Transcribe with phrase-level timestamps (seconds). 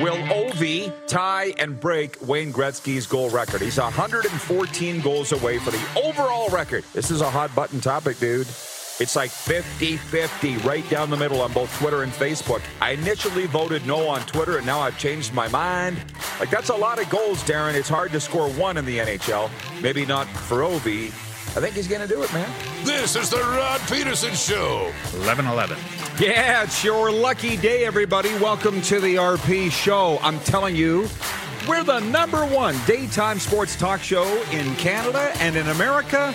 [0.00, 3.60] Will Ovi tie and break Wayne Gretzky's goal record?
[3.60, 6.84] He's 114 goals away for the overall record.
[6.94, 8.46] This is a hot button topic, dude.
[8.46, 12.62] It's like 50 50 right down the middle on both Twitter and Facebook.
[12.80, 15.98] I initially voted no on Twitter, and now I've changed my mind.
[16.38, 17.74] Like, that's a lot of goals, Darren.
[17.74, 19.50] It's hard to score one in the NHL.
[19.82, 21.12] Maybe not for Ovi.
[21.50, 22.48] I think he's going to do it, man.
[22.84, 24.92] This is the Rod Pedersen Show.
[25.14, 25.76] 11 11.
[26.20, 28.32] Yeah, it's your lucky day, everybody.
[28.34, 30.20] Welcome to the RP Show.
[30.22, 31.08] I'm telling you,
[31.68, 36.32] we're the number one daytime sports talk show in Canada and in America.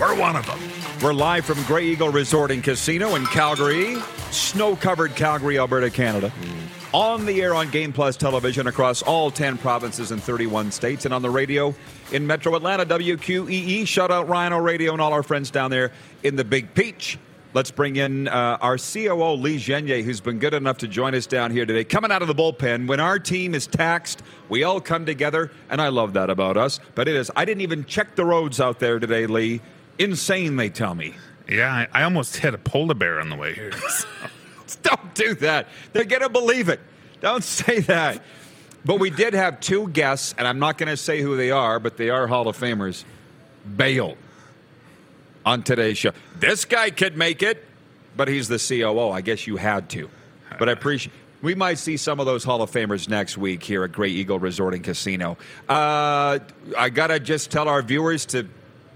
[0.00, 0.58] We're one of them.
[1.00, 4.00] We're live from Grey Eagle Resort and Casino in Calgary,
[4.32, 6.32] snow covered Calgary, Alberta, Canada.
[6.94, 11.12] On the air on Game Plus television across all 10 provinces and 31 states, and
[11.12, 11.74] on the radio
[12.12, 13.84] in Metro Atlanta, WQEE.
[13.84, 15.90] Shout out Rhino Radio and all our friends down there
[16.22, 17.18] in the Big Peach.
[17.52, 21.26] Let's bring in uh, our COO, Lee Genier, who's been good enough to join us
[21.26, 21.82] down here today.
[21.82, 25.82] Coming out of the bullpen, when our team is taxed, we all come together, and
[25.82, 26.78] I love that about us.
[26.94, 29.62] But it is, I didn't even check the roads out there today, Lee.
[29.98, 31.14] Insane, they tell me.
[31.48, 33.72] Yeah, I, I almost hit a polar bear on the way here.
[34.82, 35.68] Don't do that.
[35.92, 36.80] They're going to believe it.
[37.20, 38.22] Don't say that.
[38.84, 41.80] But we did have two guests, and I'm not going to say who they are,
[41.80, 43.04] but they are Hall of Famers.
[43.76, 44.16] Bail
[45.46, 46.10] on today's show.
[46.38, 47.64] This guy could make it,
[48.14, 49.10] but he's the COO.
[49.10, 50.10] I guess you had to.
[50.58, 51.14] But I appreciate.
[51.40, 54.38] We might see some of those Hall of Famers next week here at Grey Eagle
[54.38, 55.36] Resort and Casino.
[55.68, 56.38] Uh,
[56.76, 58.46] I gotta just tell our viewers to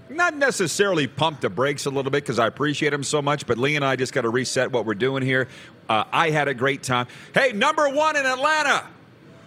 [0.09, 3.57] not necessarily pump the brakes a little bit because I appreciate them so much, but
[3.57, 5.47] Lee and I just got to reset what we're doing here.
[5.87, 7.07] Uh, I had a great time.
[7.33, 8.85] Hey, number one in Atlanta.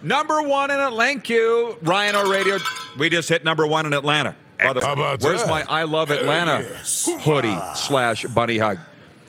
[0.01, 0.97] Number one in Atlanta.
[0.97, 2.57] Thank you, Rhino Radio.
[2.97, 4.35] We just hit number one in Atlanta.
[4.57, 5.49] By the- How about where's that?
[5.49, 7.09] my I Love Atlanta yes.
[7.21, 8.79] hoodie slash bunny hug?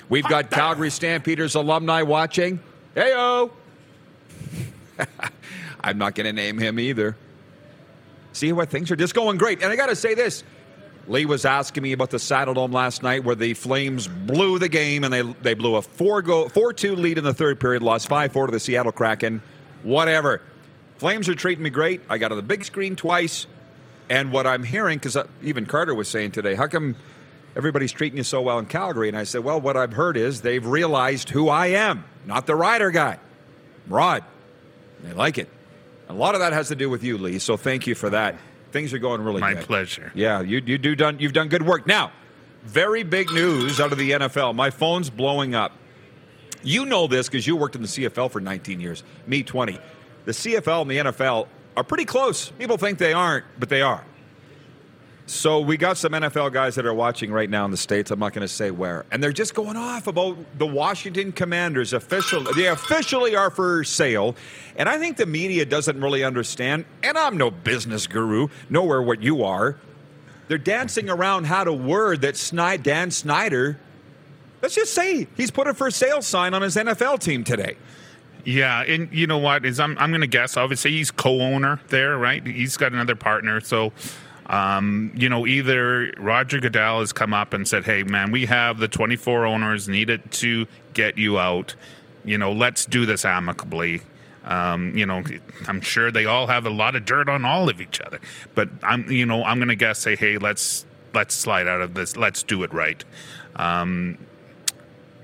[0.08, 2.60] We've got Calgary Stampeders alumni watching.
[2.94, 3.50] Heyo.
[5.80, 7.16] I'm not going to name him either.
[8.32, 9.62] See what things are just going great.
[9.62, 10.44] And I got to say this.
[11.06, 14.69] Lee was asking me about the Saddle Dome last night where the Flames blew the
[14.69, 18.09] game and they they blew a 4 go 4-2 lead in the third period, lost
[18.09, 19.43] 5-4 to the Seattle Kraken.
[19.82, 20.41] Whatever.
[20.97, 22.00] Flames are treating me great.
[22.09, 23.47] I got on the big screen twice.
[24.09, 26.97] And what I'm hearing cuz uh, even Carter was saying today, how come
[27.56, 29.09] everybody's treating you so well in Calgary?
[29.09, 32.54] And I said, "Well, what I've heard is they've realized who I am, not the
[32.54, 33.19] rider guy.
[33.88, 34.25] Rod.
[35.03, 35.48] They like it.
[36.09, 37.38] A lot of that has to do with you, Lee.
[37.38, 38.37] So thank you for that.
[38.74, 39.62] Things are going really My good.
[39.62, 40.10] pleasure.
[40.16, 41.86] Yeah, you you do done you've done good work.
[41.86, 42.10] Now,
[42.64, 44.52] very big news out of the NFL.
[44.56, 45.70] My phone's blowing up.
[46.64, 49.04] You know this because you worked in the CFL for 19 years.
[49.28, 49.78] Me 20.
[50.24, 51.46] The CFL and the NFL
[51.76, 52.48] are pretty close.
[52.50, 54.04] People think they aren't, but they are.
[55.26, 58.10] So we got some NFL guys that are watching right now in the states.
[58.10, 61.94] I'm not going to say where, and they're just going off about the Washington Commanders.
[61.94, 64.36] Official, they officially are for sale,
[64.76, 66.84] and I think the media doesn't really understand.
[67.02, 69.76] And I'm no business guru, nowhere what you are.
[70.48, 73.78] They're dancing around how to word that Sni- Dan Snyder.
[74.60, 77.78] Let's just say he's put a for sale sign on his NFL team today.
[78.44, 80.58] Yeah, and you know what is I'm I'm going to guess.
[80.58, 82.46] Obviously, he's co-owner there, right?
[82.46, 83.94] He's got another partner, so.
[84.47, 88.78] Um, you know, either Roger Goodell has come up and said, "Hey, man, we have
[88.78, 91.75] the 24 owners needed to get you out.
[92.25, 94.03] You know, let's do this amicably."
[94.44, 95.22] Um, you know,
[95.66, 98.21] I'm sure they all have a lot of dirt on all of each other,
[98.55, 100.84] but I'm, you know, I'm going to guess, say, "Hey, let's
[101.15, 102.16] let's slide out of this.
[102.16, 103.03] Let's do it right."
[103.56, 104.19] Um,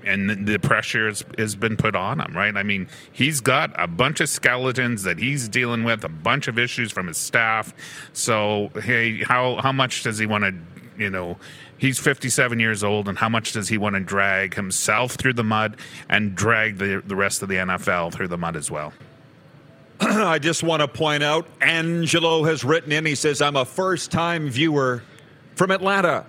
[0.05, 2.55] and the- pressure has, has been put on him, right?
[2.55, 6.59] I mean, he's got a bunch of skeletons that he's dealing with, a bunch of
[6.59, 7.73] issues from his staff.
[8.13, 10.53] So, hey, how how much does he want to,
[10.97, 11.37] you know?
[11.77, 15.43] He's 57 years old, and how much does he want to drag himself through the
[15.43, 15.77] mud
[16.09, 18.93] and drag the the rest of the NFL through the mud as well?
[19.99, 23.05] I just want to point out Angelo has written in.
[23.05, 25.03] He says, I'm a first time viewer
[25.55, 26.25] from Atlanta.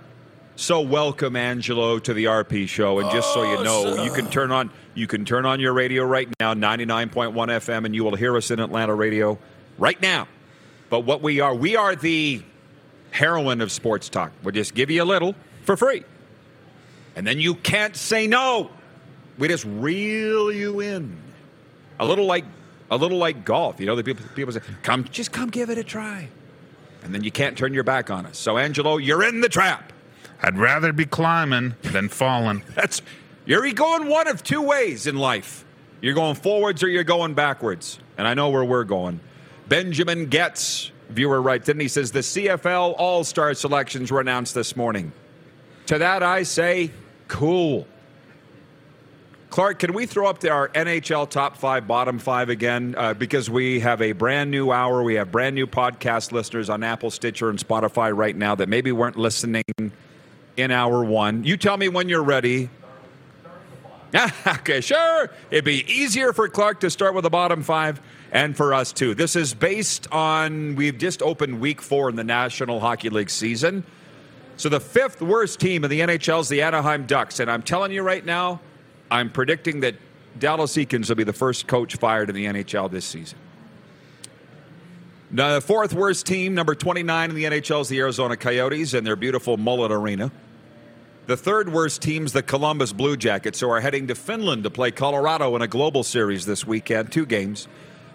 [0.56, 2.99] So welcome, Angelo, to the RP show.
[2.99, 5.72] And just so you oh, know, you can turn on you can turn on your
[5.72, 9.38] radio right now, 99.1 FM, and you will hear us in Atlanta radio
[9.78, 10.28] right now.
[10.90, 12.43] But what we are, we are the
[13.10, 14.32] heroine of sports talk.
[14.43, 15.34] We'll just give you a little
[15.64, 16.04] for free.
[17.16, 18.70] And then you can't say no.
[19.38, 21.16] We just reel you in.
[21.99, 22.44] A little like
[22.90, 23.81] a little like golf.
[23.81, 26.28] You know, the people people say, "Come, just come, give it a try,"
[27.02, 28.37] and then you can't turn your back on us.
[28.37, 29.93] So, Angelo, you're in the trap.
[30.43, 32.65] I'd rather be climbing than falling.
[32.75, 33.00] That's
[33.44, 35.65] you're going one of two ways in life.
[36.00, 37.99] You're going forwards or you're going backwards.
[38.19, 39.21] And I know where we're going.
[39.69, 44.77] Benjamin Getz, viewer writes in, he says the CFL All Star selections were announced this
[44.77, 45.12] morning.
[45.87, 46.91] To that I say,
[47.29, 47.87] cool.
[49.50, 52.95] Clark, can we throw up the, our NHL top five, bottom five again?
[52.97, 55.03] Uh, because we have a brand new hour.
[55.03, 58.93] We have brand new podcast listeners on Apple, Stitcher, and Spotify right now that maybe
[58.93, 59.65] weren't listening
[60.56, 61.44] in hour one.
[61.44, 62.70] You tell me when you're ready.
[64.46, 65.31] okay, sure.
[65.50, 68.00] It'd be easier for Clark to start with the bottom five
[68.31, 69.14] and for us too.
[69.14, 73.84] This is based on we've just opened week four in the National Hockey League season.
[74.56, 77.40] So the fifth worst team in the NHL is the Anaheim Ducks.
[77.40, 78.60] And I'm telling you right now,
[79.10, 79.94] I'm predicting that
[80.38, 83.38] Dallas Eakins will be the first coach fired in the NHL this season.
[85.34, 89.17] The fourth worst team, number 29 in the NHL, is the Arizona Coyotes and their
[89.17, 90.31] beautiful Mullet Arena.
[91.26, 94.90] The third worst team's the Columbus Blue Jackets, who are heading to Finland to play
[94.90, 97.67] Colorado in a global series this weekend, two games.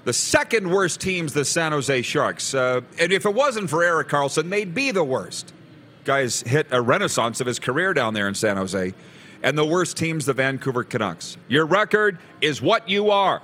[0.04, 2.54] The second worst team's the San Jose Sharks.
[2.54, 5.54] Uh, and if it wasn't for Erik Karlsson, they'd be the worst.
[6.04, 8.94] Guy's hit a renaissance of his career down there in San Jose.
[9.42, 11.38] And the worst team's the Vancouver Canucks.
[11.48, 13.42] Your record is what you are.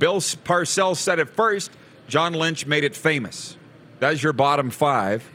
[0.00, 1.70] Bill Parcells said it first.
[2.08, 3.56] John Lynch made it famous.
[4.00, 5.28] That's your bottom five.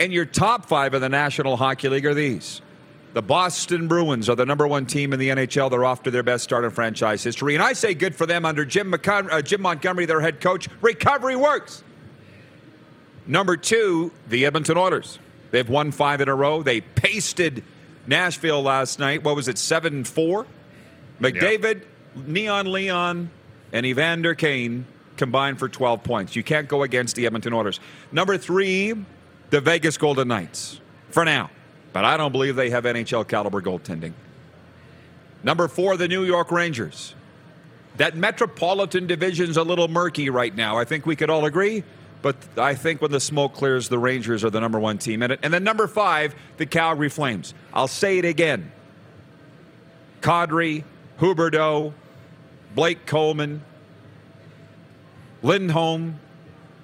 [0.00, 2.60] And your top five of the National Hockey League are these.
[3.14, 5.70] The Boston Bruins are the number one team in the NHL.
[5.70, 7.54] They're off to their best start in franchise history.
[7.54, 10.68] And I say good for them under Jim, McCon- uh, Jim Montgomery, their head coach.
[10.80, 11.84] Recovery works.
[13.26, 15.20] Number two, the Edmonton Oilers.
[15.52, 16.64] They've won five in a row.
[16.64, 17.62] They pasted
[18.08, 19.22] Nashville last night.
[19.22, 20.46] What was it, 7 4?
[21.20, 21.82] McDavid,
[22.16, 23.30] Neon Leon,
[23.72, 26.36] and Evander Kane combined for 12 points.
[26.36, 27.80] You can't go against the Edmonton Oilers.
[28.12, 28.94] Number three,
[29.50, 30.80] the Vegas Golden Knights,
[31.10, 31.50] for now.
[31.92, 34.12] But I don't believe they have NHL caliber goaltending.
[35.44, 37.14] Number four, the New York Rangers.
[37.98, 40.76] That Metropolitan Division's a little murky right now.
[40.76, 41.84] I think we could all agree.
[42.24, 45.30] But I think when the smoke clears, the Rangers are the number one team in
[45.30, 45.40] it.
[45.42, 47.52] And then number five, the Calgary Flames.
[47.72, 48.72] I'll say it again.
[50.22, 50.84] Kadri,
[51.20, 51.92] Huberdeau,
[52.74, 53.62] Blake Coleman,
[55.44, 56.18] Lindholm.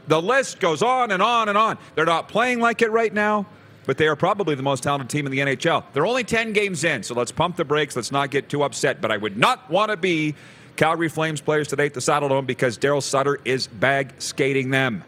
[0.06, 1.78] The list goes on and on and on.
[1.94, 3.46] They're not playing like it right now,
[3.86, 5.84] but they are probably the most talented team in the NHL.
[5.92, 7.96] They're only 10 games in, so let's pump the brakes.
[7.96, 9.00] Let's not get too upset.
[9.00, 10.34] But I would not want to be
[10.76, 15.04] Calgary Flames players today at the Saddledome because Daryl Sutter is bag skating them.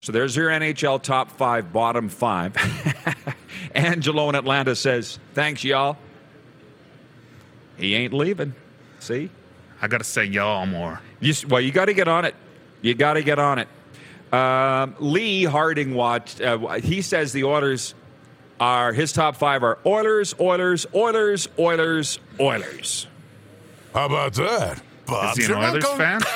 [0.00, 2.56] So there's your NHL top five, bottom five.
[3.74, 5.96] Angelo in Atlanta says, Thanks, y'all.
[7.76, 8.54] He ain't leaving.
[9.00, 9.30] See?
[9.82, 11.00] I got to say y'all more.
[11.20, 12.36] You, well, you got to get on it.
[12.80, 13.68] You got to get on it.
[14.32, 16.40] Um, Lee Harding watched.
[16.40, 17.94] Uh, he says the Oilers
[18.60, 23.08] are his top five are Oilers, Oilers, Oilers, Oilers, Oilers.
[23.92, 24.80] How about that?
[25.04, 26.20] Bob Is he an Oilers fan?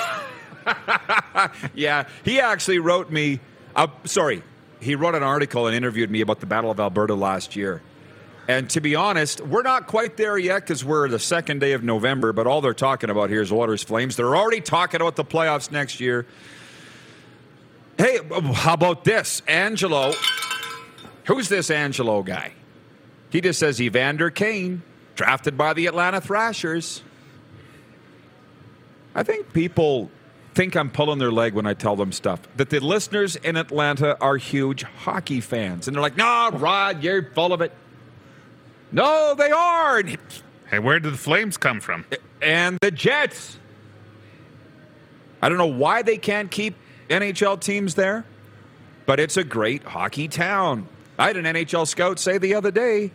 [1.75, 3.38] Yeah, he actually wrote me.
[3.76, 4.43] Uh, sorry,
[4.81, 7.82] he wrote an article and interviewed me about the Battle of Alberta last year.
[8.48, 11.82] And to be honest, we're not quite there yet because we're the second day of
[11.82, 12.32] November.
[12.32, 14.16] But all they're talking about here is Waters Flames.
[14.16, 16.26] They're already talking about the playoffs next year.
[17.98, 18.19] Hey,
[18.55, 20.12] how about this, Angelo?
[21.24, 22.53] Who's this Angelo guy?
[23.31, 24.82] He just says Evander Kane,
[25.17, 27.03] drafted by the Atlanta Thrashers.
[29.15, 30.10] I think people
[30.55, 32.41] think I'm pulling their leg when I tell them stuff.
[32.56, 35.88] That the listeners in Atlanta are huge hockey fans.
[35.88, 37.72] And they're like, nah, Rod, you're full of it.
[38.96, 39.98] No, they are.
[39.98, 40.19] And-
[40.69, 42.05] Hey, where did the Flames come from?
[42.43, 43.58] And the Jets.
[45.41, 46.74] I don't know why they can't keep
[47.08, 48.24] NHL teams there,
[49.05, 50.88] but it's a great hockey town.
[51.19, 53.12] I had an NHL scout say the other day,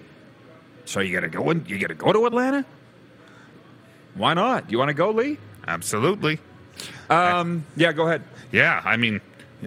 [0.85, 2.63] so you got to go in, you got to go to Atlanta?
[4.15, 4.71] Why not?
[4.71, 5.37] You want to go, Lee?
[5.67, 6.39] Absolutely.
[7.09, 8.23] Um, yeah, go ahead.
[8.53, 9.19] Yeah, I mean,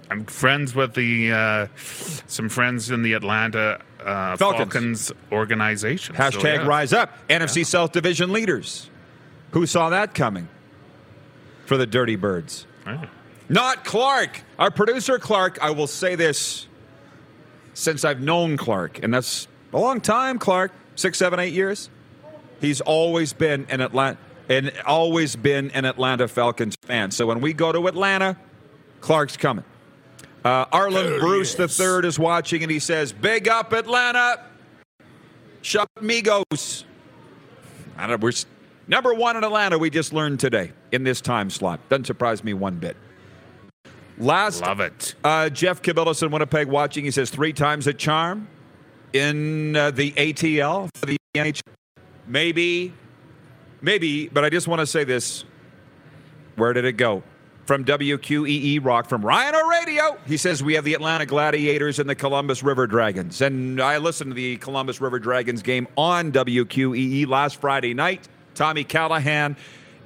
[0.09, 4.73] I'm friends with the uh, some friends in the Atlanta uh, Falcons.
[4.73, 5.11] Falcons.
[5.31, 6.15] organization.
[6.15, 6.67] So, Hashtag yeah.
[6.67, 7.11] rise up.
[7.27, 8.89] NFC South Division leaders.
[9.51, 10.47] Who saw that coming
[11.65, 12.67] for the Dirty Birds?
[12.85, 13.09] Right.
[13.49, 14.41] Not Clark.
[14.59, 16.67] Our producer, Clark, I will say this
[17.73, 21.89] since I've known Clark, and that's a long time, Clark six, seven, eight years.
[22.61, 24.17] He's always been an Atlanta
[24.49, 27.11] and always been an Atlanta Falcons fan.
[27.11, 28.37] So when we go to Atlanta,
[29.01, 29.65] Clark's coming.
[30.45, 31.59] Uh, Arland Bruce.
[31.59, 34.45] III is watching, and he says, "Big up Atlanta,
[35.63, 36.83] shut Migos."
[37.97, 38.21] I don't.
[38.21, 38.31] We're,
[38.87, 41.79] Number one in Atlanta, we just learned today in this time slot.
[41.89, 42.95] Doesn't surprise me one bit.
[44.19, 45.15] Last, Love it.
[45.23, 47.03] uh, Jeff Cabillas in Winnipeg watching.
[47.03, 48.47] He says three times a charm
[49.13, 51.61] in uh, the ATL for the NHL.
[52.27, 52.93] Maybe,
[53.81, 55.43] maybe, but I just want to say this.
[56.55, 57.23] Where did it go?
[57.65, 60.17] From WQEE Rock, from Rhino Radio.
[60.27, 63.41] He says we have the Atlanta Gladiators and the Columbus River Dragons.
[63.41, 68.27] And I listened to the Columbus River Dragons game on WQEE last Friday night.
[68.53, 69.57] Tommy Callahan.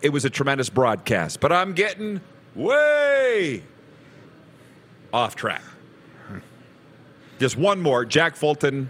[0.02, 1.42] It was a tremendous broadcast.
[1.42, 2.22] But I'm getting
[2.56, 3.64] way
[5.14, 5.62] off track.
[7.40, 8.06] Just one more.
[8.06, 8.90] Jack Fulton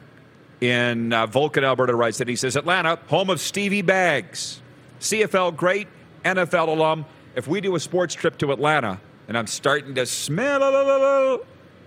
[0.62, 4.62] in uh, Vulcan, Alberta writes that he says Atlanta, home of Stevie Baggs,
[5.00, 5.88] CFL great,
[6.26, 7.06] NFL alum.
[7.40, 11.40] If we do a sports trip to Atlanta, and I'm starting to smell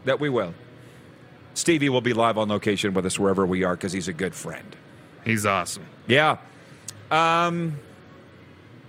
[0.07, 0.55] that we will,
[1.53, 4.35] Stevie will be live on location with us wherever we are because he's a good
[4.35, 4.75] friend.
[5.27, 5.85] He's awesome.
[6.07, 6.39] Yeah.
[7.11, 7.79] Um,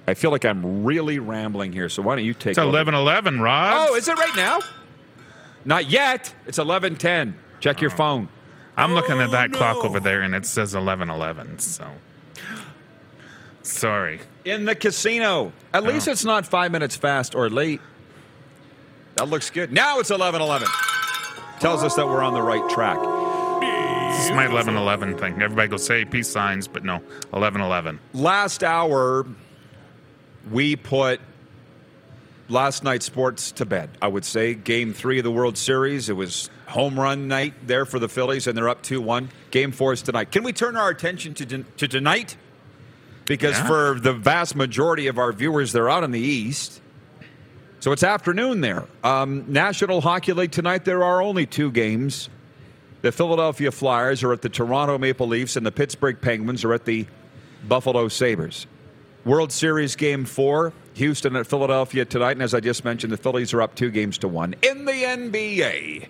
[0.08, 2.64] I feel like I'm really rambling here, so why don't you take It's?
[2.64, 3.90] 11 11, Rob.
[3.90, 4.62] Oh, is it right now?
[5.66, 6.34] Not yet.
[6.48, 7.34] It's 11:10.
[7.60, 8.30] Check your phone.
[8.78, 11.60] I'm looking at that Oh, clock over there and it says 11 11.
[11.60, 11.90] So.
[13.64, 14.20] Sorry.
[14.46, 15.54] in the casino.
[15.74, 16.12] At least oh.
[16.12, 17.82] it's not five minutes fast or late.
[19.16, 19.72] That looks good.
[19.72, 20.68] Now it's 11 11.
[21.60, 23.00] Tells us that we're on the right track.
[24.16, 25.42] This is my 11 11 thing.
[25.42, 27.02] Everybody go say peace signs, but no,
[27.34, 28.00] 11 11.
[28.14, 29.26] Last hour,
[30.52, 31.20] we put
[32.50, 33.90] last night's sports to bed.
[34.02, 36.10] I would say game three of the World Series.
[36.10, 39.30] It was home run night there for the Phillies, and they're up 2 1.
[39.52, 40.32] Game four is tonight.
[40.32, 42.36] Can we turn our attention to, to tonight?
[43.26, 43.68] Because Yeah.
[43.68, 46.82] for the vast majority of our viewers, they're out in the East.
[47.80, 48.86] So it's afternoon there.
[49.04, 52.30] Um, National Hockey League tonight, there are only two games.
[53.02, 56.86] The Philadelphia Flyers are at the Toronto Maple Leafs, and the Pittsburgh Penguins are at
[56.86, 57.06] the
[57.68, 58.68] Buffalo Sabres.
[59.26, 62.32] World Series Game 4, Houston at Philadelphia tonight.
[62.32, 64.56] And as I just mentioned, the Phillies are up two games to one.
[64.62, 66.08] In the NBA,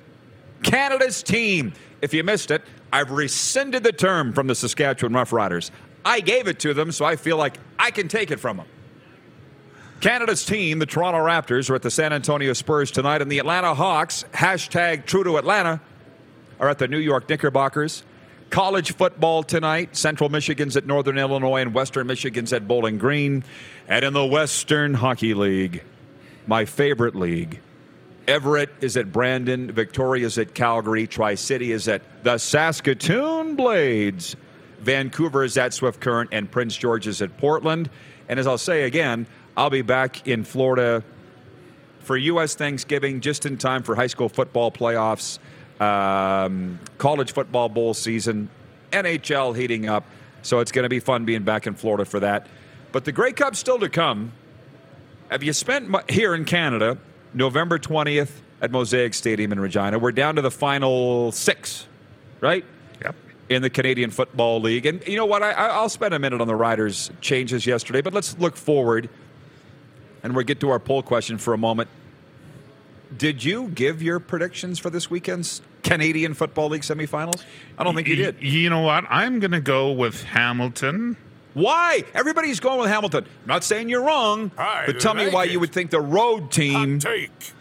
[0.63, 1.73] Canada's team.
[2.01, 5.71] If you missed it, I've rescinded the term from the Saskatchewan Roughriders.
[6.05, 8.67] I gave it to them, so I feel like I can take it from them.
[10.01, 13.73] Canada's team, the Toronto Raptors, are at the San Antonio Spurs tonight, and the Atlanta
[13.73, 15.79] Hawks, hashtag true to Atlanta,
[16.59, 18.03] are at the New York Knickerbockers.
[18.49, 19.95] College football tonight.
[19.95, 23.43] Central Michigan's at Northern Illinois and Western Michigan's at Bowling Green.
[23.87, 25.83] And in the Western Hockey League,
[26.45, 27.61] my favorite league,
[28.27, 34.35] Everett is at Brandon, Victoria's at Calgary, Tri City is at the Saskatoon Blades,
[34.83, 37.89] Vancouver is at Swift Current, and Prince George is at Portland.
[38.27, 39.25] And as I'll say again,
[39.55, 41.03] I'll be back in Florida
[41.99, 42.55] for U.S.
[42.55, 45.39] Thanksgiving just in time for high school football playoffs,
[45.81, 48.49] um, college football bowl season,
[48.91, 50.03] NHL heating up.
[50.41, 52.47] So it's going to be fun being back in Florida for that.
[52.91, 54.33] But the Grey Cup's still to come.
[55.31, 56.97] Have you spent mu- here in Canada,
[57.33, 59.97] November 20th at Mosaic Stadium in Regina?
[59.97, 61.87] We're down to the final six,
[62.41, 62.65] right?
[63.49, 63.55] Yep.
[63.55, 64.85] in the Canadian Football League.
[64.85, 65.43] And you know what?
[65.43, 69.09] I, I- I'll spend a minute on the Riders' changes yesterday, but let's look forward.
[70.23, 71.89] And we'll get to our poll question for a moment.
[73.15, 77.43] Did you give your predictions for this weekend's Canadian Football League semifinals?
[77.77, 78.41] I don't think you did.
[78.41, 79.03] You know what?
[79.09, 81.17] I'm going to go with Hamilton.
[81.53, 82.03] Why?
[82.15, 83.25] Everybody's going with Hamilton.
[83.25, 85.51] I'm not saying you're wrong, I but tell me why it.
[85.51, 87.51] you would think the road team Hot take.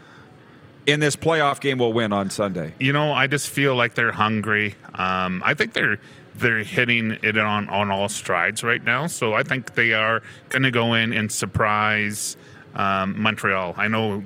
[0.86, 2.74] In this playoff game will win on Sunday.
[2.78, 4.74] You know, I just feel like they're hungry.
[4.94, 5.98] Um, I think they're
[6.34, 9.06] they're hitting it on on all strides right now.
[9.06, 12.36] So I think they are going to go in and surprise
[12.74, 13.74] um, Montreal.
[13.76, 14.22] I know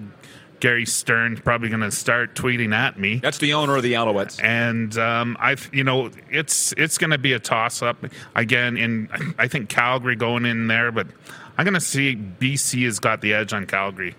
[0.61, 3.17] Gary Stern's probably going to start tweeting at me.
[3.17, 4.43] That's the owner of the Alouettes.
[4.43, 8.77] and um, I, you know, it's it's going to be a toss up again.
[8.77, 11.07] In I think Calgary going in there, but
[11.59, 14.15] I'm going to see BC has got the edge on Calgary,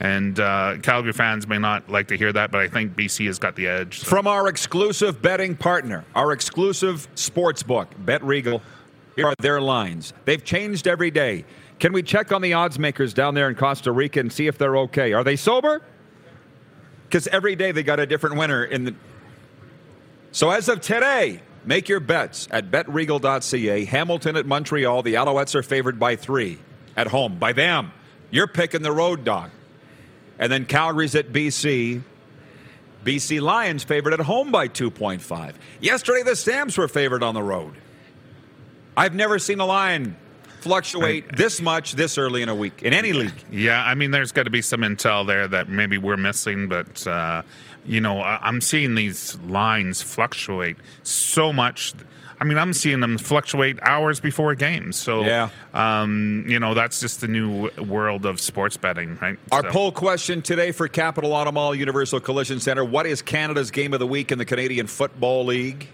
[0.00, 3.38] and uh, Calgary fans may not like to hear that, but I think BC has
[3.38, 4.00] got the edge.
[4.00, 8.62] So- From our exclusive betting partner, our exclusive sports book, Bet Regal,
[9.14, 10.12] here are their lines.
[10.26, 11.44] They've changed every day.
[11.78, 14.58] Can we check on the odds makers down there in Costa Rica and see if
[14.58, 15.12] they're okay?
[15.12, 15.82] Are they sober?
[17.04, 18.94] Because every day they got a different winner in the.
[20.32, 23.84] So as of today, make your bets at betregal.ca.
[23.86, 25.02] Hamilton at Montreal.
[25.02, 26.58] The Alouettes are favored by three
[26.96, 27.92] at home by them.
[28.30, 29.50] You're picking the road dog.
[30.38, 32.02] And then Calgary's at BC.
[33.04, 35.54] BC Lions favored at home by 2.5.
[35.80, 37.74] Yesterday, the Stamps were favored on the road.
[38.96, 40.16] I've never seen a line
[40.60, 43.32] fluctuate this much this early in a week in any league.
[43.52, 47.06] Yeah, I mean, there's got to be some intel there that maybe we're missing, but
[47.06, 47.42] uh,
[47.84, 51.92] you know, I- I'm seeing these lines fluctuate so much.
[52.38, 54.96] I mean, I'm seeing them fluctuate hours before games.
[54.96, 55.48] So, Yeah.
[55.72, 59.38] um, you know, that's just the new world of sports betting, right?
[59.50, 63.70] Our So- poll question today for Capital Auto Mall Universal Collision Center What is Canada's
[63.70, 65.88] game of the week in the Canadian Football League?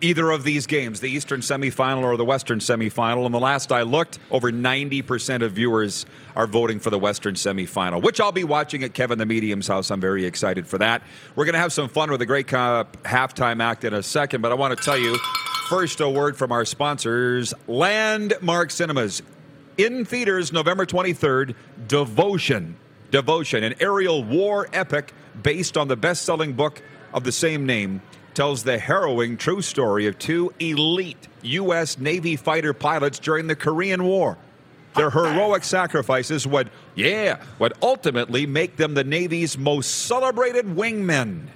[0.00, 3.24] Either of these games, the Eastern semifinal or the Western semifinal.
[3.24, 6.04] And the last I looked, over 90% of viewers
[6.36, 9.90] are voting for the Western semifinal, which I'll be watching at Kevin the Medium's house.
[9.90, 11.02] I'm very excited for that.
[11.36, 14.40] We're going to have some fun with the Grey Cup halftime act in a second,
[14.42, 15.16] but I want to tell you
[15.64, 19.22] first a word from our sponsors Landmark Cinemas.
[19.78, 21.54] In theaters November 23rd,
[21.88, 22.76] Devotion.
[23.10, 26.82] Devotion, an aerial war epic based on the best selling book
[27.14, 28.02] of the same name,
[28.34, 31.98] tells the harrowing true story of two elite U.S.
[31.98, 34.36] Navy fighter pilots during the Korean War.
[34.96, 41.46] Their heroic sacrifices would, yeah, would ultimately make them the Navy's most celebrated wingmen.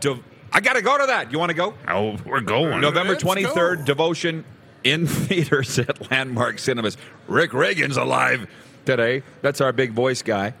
[0.00, 0.18] De-
[0.54, 1.32] I got to go to that.
[1.32, 1.74] You want to go?
[1.88, 2.80] Oh, we're going.
[2.80, 3.84] November Let's 23rd, go.
[3.84, 4.44] Devotion
[4.84, 6.96] in theaters at Landmark Cinemas.
[7.26, 8.48] Rick Reagan's alive
[8.84, 9.24] today.
[9.42, 10.54] That's our big voice guy.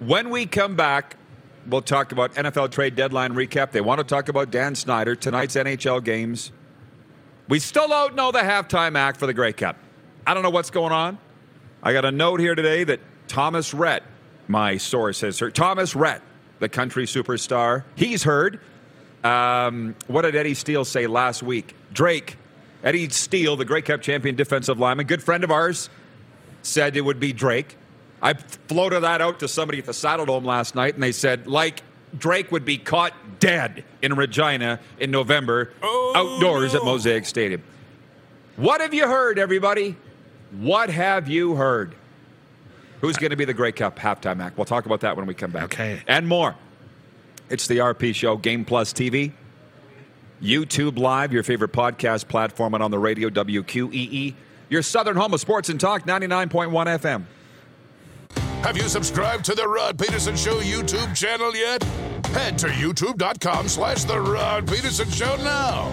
[0.00, 1.16] When we come back,
[1.66, 3.70] we'll talk about NFL trade deadline recap.
[3.70, 6.50] They want to talk about Dan Snyder, tonight's NHL games.
[7.48, 9.76] We still don't know the halftime act for the Grey Cup.
[10.26, 11.18] I don't know what's going on.
[11.84, 14.02] I got a note here today that Thomas Rhett,
[14.48, 16.22] my source has heard, Thomas Rhett,
[16.58, 18.60] the country superstar, he's heard.
[19.24, 21.74] Um, what did Eddie Steele say last week?
[21.92, 22.36] Drake,
[22.82, 25.88] Eddie Steele, the Grey Cup champion defensive lineman, good friend of ours,
[26.62, 27.76] said it would be Drake.
[28.20, 31.46] I floated that out to somebody at the Saddle Dome last night, and they said,
[31.46, 31.82] like,
[32.16, 36.86] Drake would be caught dead in Regina in November Oh, outdoors at no.
[36.92, 37.62] Mosaic Stadium.
[38.56, 39.96] What have you heard, everybody?
[40.60, 41.94] What have you heard?
[43.00, 44.56] Who's going to be the Grey Cup halftime act?
[44.58, 45.64] We'll talk about that when we come back.
[45.64, 46.02] Okay.
[46.06, 46.54] And more.
[47.52, 49.30] It's the RP Show, Game Plus TV,
[50.42, 54.34] YouTube Live, your favorite podcast platform, and on the radio, WQEE,
[54.70, 57.24] your southern home of sports and talk, 99.1 FM.
[58.62, 61.82] Have you subscribed to the Rod Pedersen Show YouTube channel yet?
[62.28, 65.92] Head to youtube.com slash the Rod Pedersen Show now.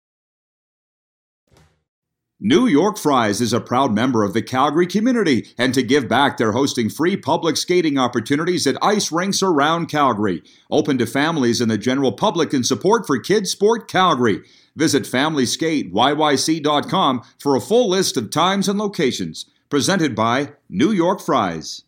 [2.43, 6.37] New York Fries is a proud member of the Calgary community, and to give back,
[6.37, 10.41] they're hosting free public skating opportunities at ice rinks around Calgary.
[10.71, 14.41] Open to families and the general public in support for Kids Sport Calgary.
[14.75, 19.45] Visit FamilySkateYYC.com for a full list of times and locations.
[19.69, 21.83] Presented by New York Fries.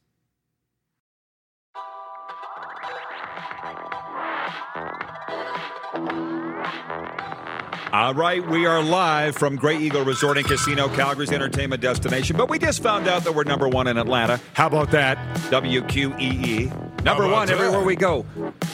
[7.94, 12.36] All right, we are live from Grey Eagle Resort and Casino, Calgary's entertainment destination.
[12.36, 14.42] But we just found out that we're number one in Atlanta.
[14.54, 15.20] How about that?
[15.52, 17.04] WQEE.
[17.04, 17.54] Number one that?
[17.54, 18.26] everywhere we go.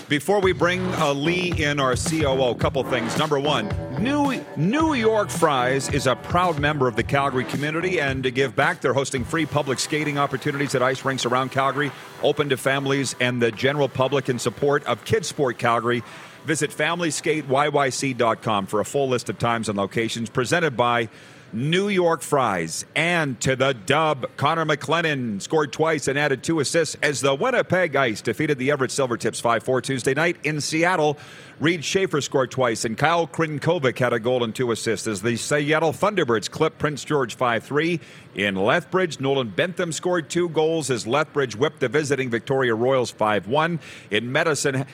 [0.08, 3.18] Before we bring uh, Lee in, our COO, a couple things.
[3.18, 3.68] Number one,
[4.02, 8.56] New, New York Fries is a proud member of the Calgary community, and to give
[8.56, 11.92] back, they're hosting free public skating opportunities at ice rinks around Calgary,
[12.24, 16.04] open to families and the general public in support of Kids Sport Calgary.
[16.50, 21.08] Visit FamilySkateYYC.com for a full list of times and locations presented by
[21.54, 22.86] New York Fries.
[22.96, 27.96] And to the dub, Connor McClennon scored twice and added two assists as the Winnipeg
[27.96, 31.20] Ice defeated the Everett Silvertips 5 4 Tuesday night in Seattle.
[31.60, 35.36] Reid Schaefer scored twice, and Kyle Crnkovic had a goal and two assists as the
[35.36, 38.00] Seattle Thunderbirds clipped Prince George 5 3.
[38.34, 43.48] In Lethbridge, Nolan Bentham scored two goals as Lethbridge whipped the visiting Victoria Royals 5
[43.48, 43.80] 1.
[44.10, 44.88] In Medicine,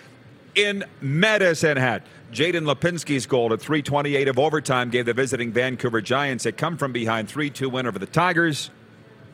[0.55, 2.03] in Medicine Hat.
[2.31, 6.91] Jaden Lipinski's goal at 328 of overtime gave the visiting Vancouver Giants a come from
[6.91, 8.71] behind 3 2 win over the Tigers.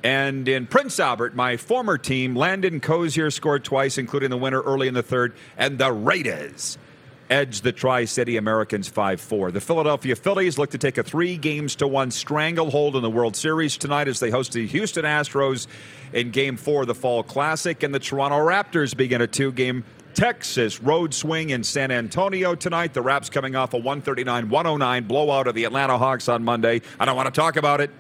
[0.03, 4.87] And in Prince Albert, my former team, Landon Cozier scored twice, including the winner early
[4.87, 6.79] in the third, and the Raiders
[7.29, 9.51] edged the Tri City Americans 5 4.
[9.51, 13.35] The Philadelphia Phillies look to take a three games to one stranglehold in the World
[13.35, 15.67] Series tonight as they host the Houston Astros
[16.13, 17.83] in game four of the Fall Classic.
[17.83, 22.93] And the Toronto Raptors begin a two game Texas road swing in San Antonio tonight.
[22.93, 26.81] The Raps coming off a 139 109 blowout of the Atlanta Hawks on Monday.
[26.99, 27.91] I don't want to talk about it.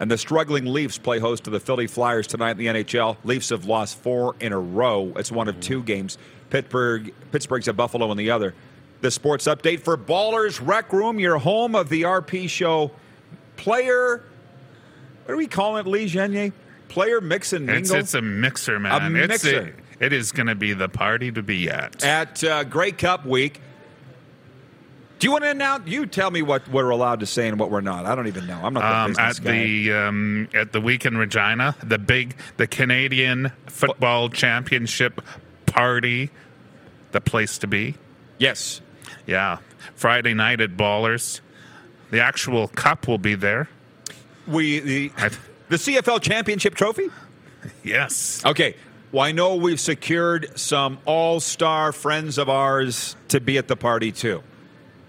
[0.00, 3.16] And the struggling Leafs play host to the Philly Flyers tonight in the NHL.
[3.22, 5.12] Leafs have lost four in a row.
[5.16, 6.18] It's one of two games.
[6.50, 8.54] Pittsburgh, Pittsburgh's at Buffalo in the other.
[9.00, 12.90] The sports update for Ballers Rec Room, your home of the RP show.
[13.56, 14.24] Player,
[15.24, 16.52] what are we calling it, Lee Genier?
[16.88, 17.96] Player mix and mingle.
[17.96, 19.16] It's, it's a mixer, man.
[19.16, 19.76] A It's mixer.
[20.00, 22.02] It is going to be the party to be at.
[22.04, 23.60] at uh, Grey Cup week.
[25.18, 25.88] Do you want to announce?
[25.88, 28.06] You tell me what we're allowed to say and what we're not.
[28.06, 28.58] I don't even know.
[28.60, 29.50] I'm not the Um, business at guy.
[29.52, 35.20] the um, at the week in Regina, the big the Canadian Football Championship
[35.66, 36.30] party,
[37.12, 37.94] the place to be.
[38.38, 38.80] yes,
[39.26, 39.58] Yeah,
[39.94, 41.40] Friday night at Ballers.
[42.10, 43.68] The actual cup will be there.
[44.48, 45.30] we the I-
[45.68, 47.08] the CFL championship trophy.
[47.84, 48.42] Yes.
[48.44, 48.74] Okay.
[49.12, 54.10] Well, I know we've secured some all-star friends of ours to be at the party
[54.10, 54.42] too.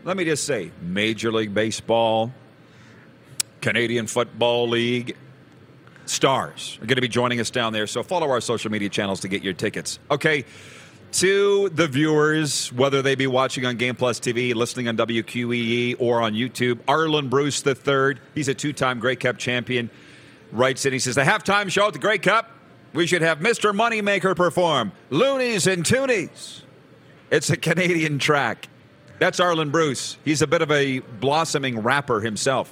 [0.04, 2.34] Let me just say, Major League Baseball,
[3.62, 5.16] Canadian Football League
[6.06, 7.88] stars are going to be joining us down there.
[7.88, 10.00] So follow our social media channels to get your tickets.
[10.12, 10.44] Okay.
[11.14, 16.22] To the viewers, whether they be watching on Game Plus TV, listening on WQEE, or
[16.22, 19.90] on YouTube, Arland Bruce III, he's a two time Grey Cup champion,
[20.52, 20.92] writes in.
[20.92, 22.50] He says, The halftime show at the Grey Cup,
[22.94, 23.76] we should have Mr.
[23.76, 24.92] Moneymaker perform.
[25.10, 26.62] Loonies and Toonies.
[27.32, 28.70] It's a Canadian track.
[29.20, 30.18] That's Arland Bruce.
[30.26, 32.72] He's a bit of a blossoming rapper himself.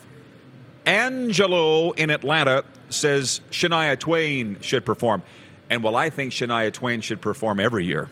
[0.86, 5.24] Angelo in Atlanta says Shania Twain should perform.
[5.70, 8.10] And well, I think Shania Twain should perform every year.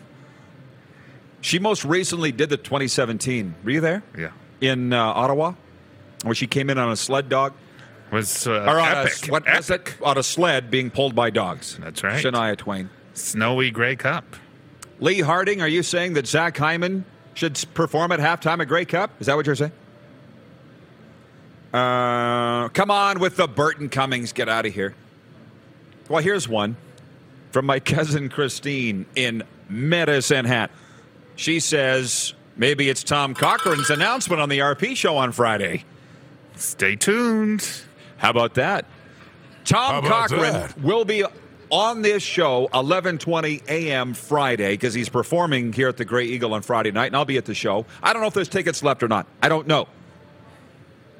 [1.40, 3.54] She most recently did the 2017.
[3.64, 4.02] Were you there?
[4.16, 4.30] Yeah.
[4.60, 5.54] In uh, Ottawa,
[6.22, 7.54] where she came in on a sled dog.
[8.10, 9.28] Was uh, Or on epic.
[9.28, 9.96] A, what was epic.
[10.00, 10.04] it?
[10.04, 11.78] On a sled being pulled by dogs.
[11.80, 12.22] That's right.
[12.22, 12.90] Shania Twain.
[13.14, 14.24] Snowy Grey Cup.
[14.98, 19.10] Lee Harding, are you saying that Zach Hyman should perform at halftime at Grey Cup?
[19.20, 19.72] Is that what you're saying?
[21.72, 24.32] Uh, come on with the Burton Cummings.
[24.32, 24.94] Get out of here.
[26.08, 26.76] Well, here's one
[27.52, 30.70] from my cousin Christine in Medicine Hat.
[31.36, 35.84] She says maybe it's Tom Cochrane's announcement on the RP show on Friday.
[36.56, 37.66] Stay tuned.
[38.20, 38.84] How about that?
[39.64, 40.78] Tom about Cochrane that?
[40.78, 41.24] will be
[41.70, 44.12] on this show 11:20 a.m.
[44.12, 47.38] Friday because he's performing here at the Grey Eagle on Friday night, and I'll be
[47.38, 47.86] at the show.
[48.02, 49.26] I don't know if there's tickets left or not.
[49.42, 49.88] I don't know.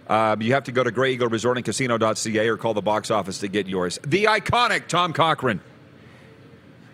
[0.08, 3.10] Um, you have to go to Grey Eagle Resort and Casino.ca or call the box
[3.10, 3.98] office to get yours.
[4.06, 5.60] The iconic Tom Cochrane.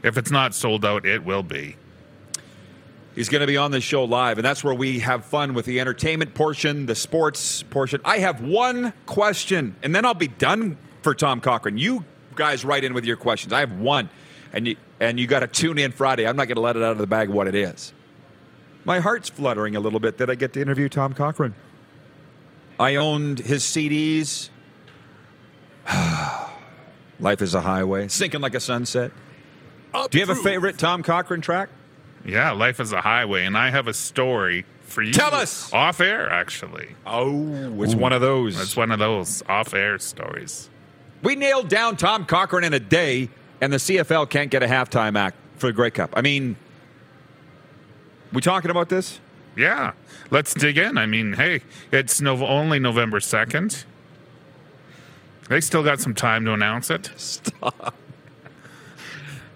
[0.05, 1.75] If it's not sold out, it will be.
[3.17, 5.65] He's going to be on the show live, and that's where we have fun with
[5.65, 8.03] the entertainment portion, the sports portion.
[8.05, 11.79] I have one question, and then I'll be done for Tom Cochrane.
[11.79, 13.55] You guys write in with your questions.
[13.55, 14.11] I have one,
[14.53, 16.29] and you and you got to tune in Friday.
[16.29, 17.95] I'm not going to let it out of the bag what it is.
[18.85, 21.55] My heart's fluttering a little bit that I get to interview Tom Cochrane.
[22.79, 24.51] I owned his CDs.
[27.19, 29.11] Life is a highway, sinking like a sunset.
[30.11, 31.71] Do you have a favorite Tom Cochrane track?
[32.27, 35.13] Yeah, life is a highway, and I have a story for you.
[35.13, 35.73] Tell us!
[35.73, 36.89] Off air, actually.
[37.07, 38.61] Oh, it's one of those.
[38.61, 40.69] It's one of those off air stories.
[41.23, 43.29] We nailed down Tom Cochrane in a day,
[43.61, 46.15] and the CFL can't get a halftime act for the Grey Cup.
[46.17, 46.57] I mean,
[48.33, 49.21] we talking about this?
[49.57, 49.93] Yeah,
[50.31, 50.99] let's dig in.
[50.99, 53.85] I mean, hey, it's no, only November 2nd.
[55.49, 57.11] They still got some time to announce it.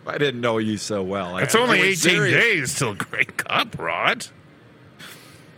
[0.07, 1.37] I didn't know you so well.
[1.39, 2.33] It's I- only I 18 serious.
[2.45, 4.27] days till Grey Cup, Rod.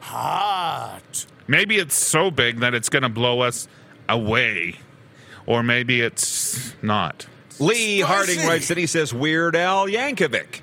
[0.01, 1.27] Hot.
[1.47, 3.69] Maybe it's so big that it's going to blow us
[4.09, 4.77] away.
[5.47, 7.27] Or maybe it's not.
[7.59, 10.61] Lee Harding writes that he says Weird Al Yankovic.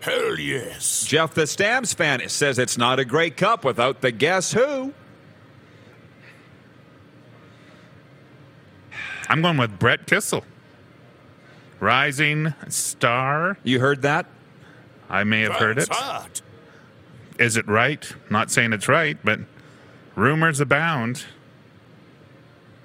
[0.00, 1.04] Hell yes.
[1.06, 4.92] Jeff the Stamps fan says it's not a Grey Cup without the guess who.
[9.28, 10.44] I'm going with Brett Kissel.
[11.82, 13.58] Rising star.
[13.64, 14.26] You heard that?
[15.10, 15.88] I may have heard it.
[15.88, 16.40] That's hot.
[17.40, 18.08] Is it right?
[18.30, 19.40] Not saying it's right, but
[20.14, 21.24] rumors abound.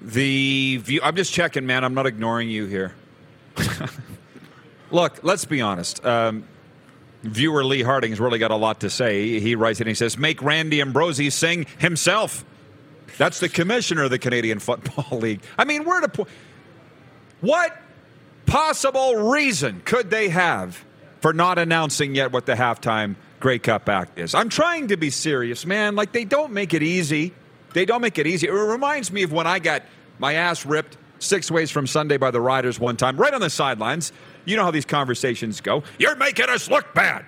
[0.00, 1.00] The view.
[1.04, 1.84] I'm just checking, man.
[1.84, 2.96] I'm not ignoring you here.
[4.90, 6.04] Look, let's be honest.
[6.04, 6.42] Um,
[7.22, 9.38] viewer Lee Harding's really got a lot to say.
[9.38, 12.44] He writes and he says, "Make Randy Ambrosie sing himself."
[13.16, 15.42] That's the commissioner of the Canadian Football League.
[15.56, 16.28] I mean, we're at a point.
[17.40, 17.80] What
[18.48, 20.84] possible reason could they have
[21.20, 24.34] for not announcing yet what the halftime Grey Cup act is?
[24.34, 25.94] I'm trying to be serious, man.
[25.94, 27.32] Like they don't make it easy.
[27.74, 28.48] They don't make it easy.
[28.48, 29.82] It reminds me of when I got
[30.18, 33.50] my ass ripped six ways from Sunday by the Riders one time, right on the
[33.50, 34.12] sidelines.
[34.44, 35.82] You know how these conversations go.
[35.98, 37.24] You're making us look bad.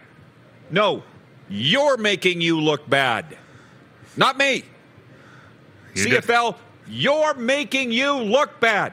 [0.71, 1.03] No,
[1.49, 3.27] you're making you look bad.
[4.17, 4.65] Not me.
[5.95, 6.57] You did- CFL,
[6.89, 8.93] You're making you look bad.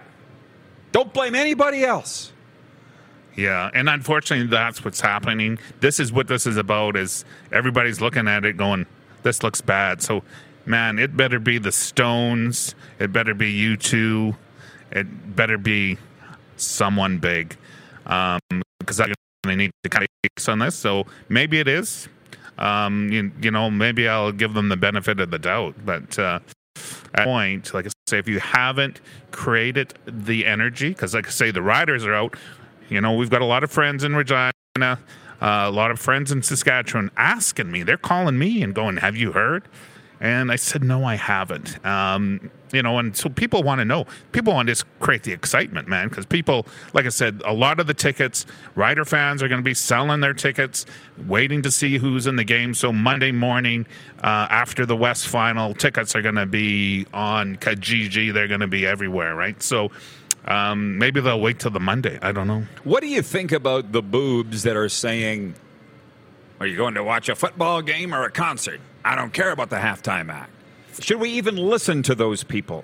[0.91, 2.31] Don't blame anybody else.
[3.35, 5.59] Yeah, and unfortunately, that's what's happening.
[5.79, 6.95] This is what this is about.
[6.95, 8.87] Is everybody's looking at it, going,
[9.21, 10.23] "This looks bad." So,
[10.65, 12.73] man, it better be the Stones.
[12.97, 14.35] It better be U2.
[14.91, 15.97] It better be
[16.55, 17.55] someone big,
[18.07, 18.39] um,
[18.79, 18.97] because
[19.43, 20.75] they need to cut case on this.
[20.75, 22.09] So maybe it is.
[22.57, 26.17] Um, you, you know, maybe I'll give them the benefit of the doubt, but.
[26.17, 26.39] Uh,
[27.15, 31.61] point, like I say, if you haven't created the energy, because like I say, the
[31.61, 32.35] riders are out.
[32.89, 34.95] You know, we've got a lot of friends in Regina, uh,
[35.41, 37.83] a lot of friends in Saskatchewan asking me.
[37.83, 39.67] They're calling me and going, "Have you heard?"
[40.19, 44.05] And I said, "No, I haven't." Um, you know, and so people want to know.
[44.31, 47.79] People want to just create the excitement, man, because people, like I said, a lot
[47.79, 50.85] of the tickets, rider fans are going to be selling their tickets,
[51.27, 52.73] waiting to see who's in the game.
[52.73, 53.85] So Monday morning,
[54.23, 58.33] uh, after the West final, tickets are going to be on Kijiji.
[58.33, 59.61] They're going to be everywhere, right?
[59.61, 59.91] So.
[60.45, 62.17] Um, maybe they'll wait till the Monday.
[62.21, 62.63] I don't know.
[62.85, 65.55] What do you think about the boobs that are saying,
[66.61, 68.79] Are you going to watch a football game or a concert?
[69.07, 70.51] I don't care about the halftime act.
[70.99, 72.83] Should we even listen to those people?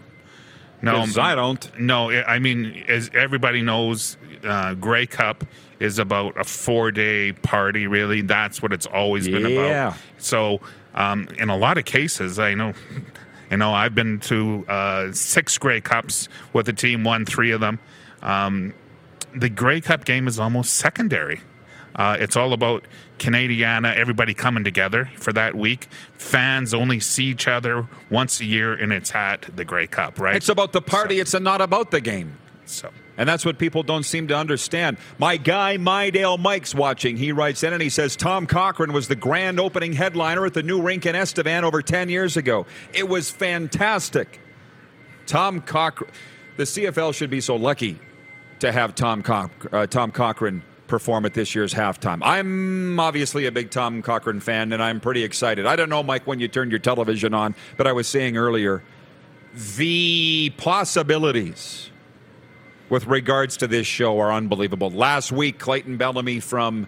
[0.81, 1.79] No, I don't.
[1.79, 5.45] No, I mean, as everybody knows, uh, Grey Cup
[5.79, 7.87] is about a four-day party.
[7.87, 9.87] Really, that's what it's always been Yeah.
[9.87, 9.97] about.
[10.17, 10.59] So,
[10.93, 12.73] um, in a lot of cases, I know,
[13.51, 17.59] you know, I've been to uh, six Grey Cups with the team, won three of
[17.61, 17.79] them.
[18.21, 18.73] Um,
[19.35, 21.41] the Grey Cup game is almost secondary.
[21.95, 22.83] Uh, it's all about
[23.19, 25.87] Canadiana, everybody coming together for that week.
[26.17, 30.35] Fans only see each other once a year, and it's at the Grey Cup, right?
[30.35, 32.37] It's about the party, it's not about the game.
[32.65, 32.89] so.
[33.15, 34.97] And that's what people don't seem to understand.
[35.19, 37.15] My guy, Midale Mike's watching.
[37.15, 40.63] He writes in and he says Tom Cochrane was the grand opening headliner at the
[40.63, 42.65] new rink in Estevan over 10 years ago.
[42.91, 44.39] It was fantastic.
[45.27, 46.09] Tom Cochrane,
[46.57, 47.99] the CFL should be so lucky
[48.61, 52.19] to have Tom, Coch- uh, Tom Cochrane perform at this year's halftime.
[52.21, 55.65] I'm obviously a big Tom Cochrane fan and I'm pretty excited.
[55.65, 58.83] I don't know, Mike, when you turned your television on, but I was saying earlier
[59.75, 61.89] the possibilities
[62.89, 64.91] with regards to this show are unbelievable.
[64.91, 66.85] Last week, Clayton Bellamy from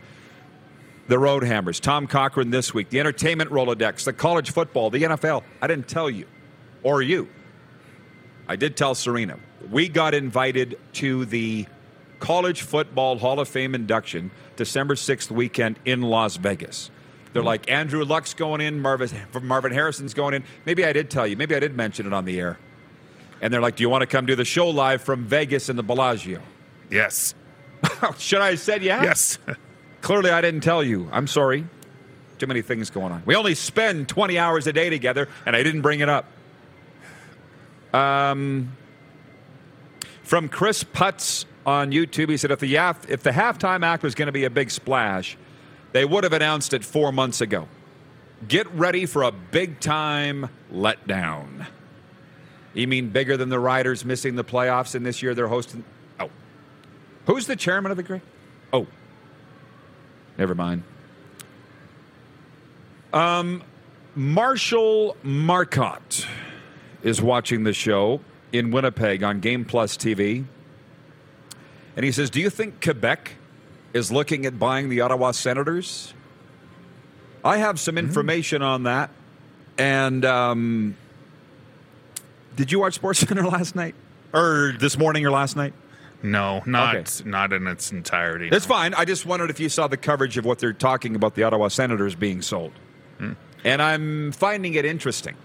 [1.07, 5.41] the Roadhammers, Tom Cochrane this week, the Entertainment Rolodex, the college football, the NFL.
[5.63, 6.27] I didn't tell you,
[6.83, 7.27] or you.
[8.47, 9.39] I did tell Serena.
[9.71, 11.65] We got invited to the
[12.19, 16.91] College Football Hall of Fame induction December 6th weekend in Las Vegas.
[17.33, 19.09] They're like, Andrew Luck's going in, Marvin,
[19.41, 20.43] Marvin Harrison's going in.
[20.65, 21.35] Maybe I did tell you.
[21.35, 22.57] Maybe I did mention it on the air.
[23.41, 25.75] And they're like, Do you want to come do the show live from Vegas in
[25.75, 26.41] the Bellagio?
[26.89, 27.35] Yes.
[28.17, 29.37] Should I have said yes?
[29.47, 29.57] Yes.
[30.01, 31.09] Clearly, I didn't tell you.
[31.11, 31.67] I'm sorry.
[32.37, 33.23] Too many things going on.
[33.25, 36.25] We only spend 20 hours a day together, and I didn't bring it up.
[37.93, 38.75] Um,
[40.23, 44.15] from Chris Putz on YouTube, he said if the, yaf- if the halftime act was
[44.15, 45.37] going to be a big splash,
[45.91, 47.67] they would have announced it four months ago.
[48.47, 51.65] Get ready for a big time letdown.
[52.73, 55.83] You mean bigger than the Riders missing the playoffs and this year they're hosting?
[56.19, 56.29] Oh.
[57.25, 58.21] Who's the chairman of the Grey?
[58.73, 58.85] Oh.
[60.37, 60.83] Never mind.
[63.13, 63.63] Um,
[64.13, 66.27] Marshall Marcotte
[67.01, 68.19] is watching the show
[68.51, 70.45] in Winnipeg on Game Plus TV.
[71.95, 73.33] And he says, Do you think Quebec
[73.93, 76.13] is looking at buying the Ottawa Senators?
[77.43, 79.11] I have some information on that.
[79.77, 80.97] And um,
[82.55, 83.95] did you watch SportsCenter last night?
[84.33, 85.73] Or this morning or last night?
[86.23, 87.29] No, not Okay.
[87.29, 88.49] not in its entirety.
[88.51, 88.75] It's no.
[88.75, 88.93] fine.
[88.95, 91.67] I just wondered if you saw the coverage of what they're talking about the Ottawa
[91.67, 92.71] Senators being sold.
[93.63, 95.35] And I'm finding it interesting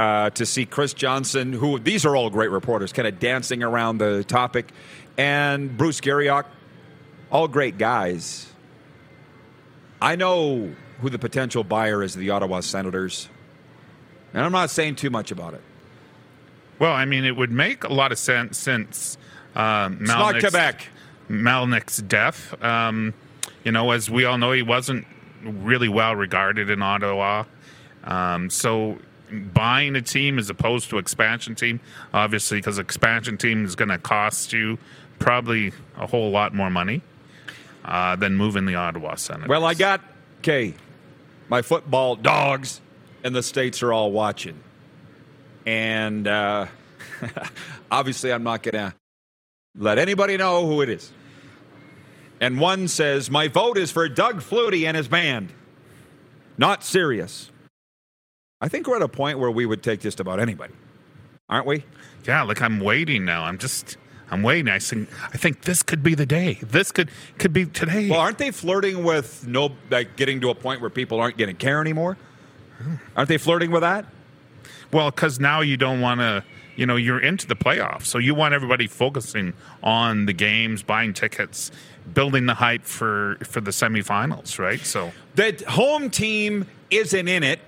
[0.00, 3.98] uh, to see Chris Johnston, who these are all great reporters, kind of dancing around
[3.98, 4.72] the topic,
[5.18, 6.46] and Bruce Garrioch,
[7.30, 8.50] all great guys.
[10.00, 13.28] I know who the potential buyer is of the Ottawa Senators,
[14.32, 15.60] and I'm not saying too much about it.
[16.78, 19.18] Well, I mean, it would make a lot of sense since
[19.54, 20.88] um, It's not Quebec.
[21.28, 22.54] Melnyk's death.
[22.64, 23.12] Um,
[23.64, 25.06] you know, as we all know, he wasn't
[25.44, 27.44] really well regarded in Ottawa.
[28.02, 28.96] Um, so
[29.30, 31.80] buying a team as opposed to expansion team,
[32.12, 34.78] obviously, because expansion team is going to cost you
[35.18, 37.02] probably a whole lot more money
[37.84, 39.48] uh, than moving the Ottawa Senators.
[39.48, 40.00] Well, I got
[40.38, 40.74] okay.
[41.48, 42.80] My football dogs
[43.24, 44.58] and the states are all watching,
[45.66, 46.66] and uh,
[47.90, 48.94] obviously, I'm not gonna
[49.76, 51.12] let anybody know who it is.
[52.40, 55.52] And one says, "My vote is for Doug Flutie and his band."
[56.56, 57.50] Not serious.
[58.60, 60.74] I think we're at a point where we would take just about anybody.
[61.48, 61.84] aren't we?
[62.26, 63.44] Yeah, like I'm waiting now.
[63.44, 63.96] I'm just
[64.30, 64.68] I'm waiting.
[64.68, 66.58] I think I think this could be the day.
[66.62, 68.08] This could could be today.
[68.10, 71.56] Well, aren't they flirting with no like getting to a point where people aren't getting
[71.56, 72.16] care anymore?
[73.16, 74.06] Aren't they flirting with that?
[74.92, 76.42] Well, because now you don't want to,
[76.76, 81.12] you know, you're into the playoffs, so you want everybody focusing on the games, buying
[81.12, 81.70] tickets,
[82.12, 84.80] building the hype for for the semifinals, right?
[84.80, 87.60] So The home team isn't in it.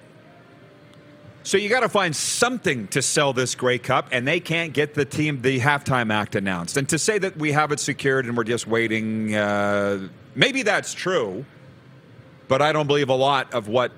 [1.44, 4.94] So you got to find something to sell this Grey Cup, and they can't get
[4.94, 6.76] the team the halftime act announced.
[6.76, 10.94] And to say that we have it secured and we're just waiting, uh, maybe that's
[10.94, 11.44] true,
[12.46, 13.90] but I don't believe a lot of what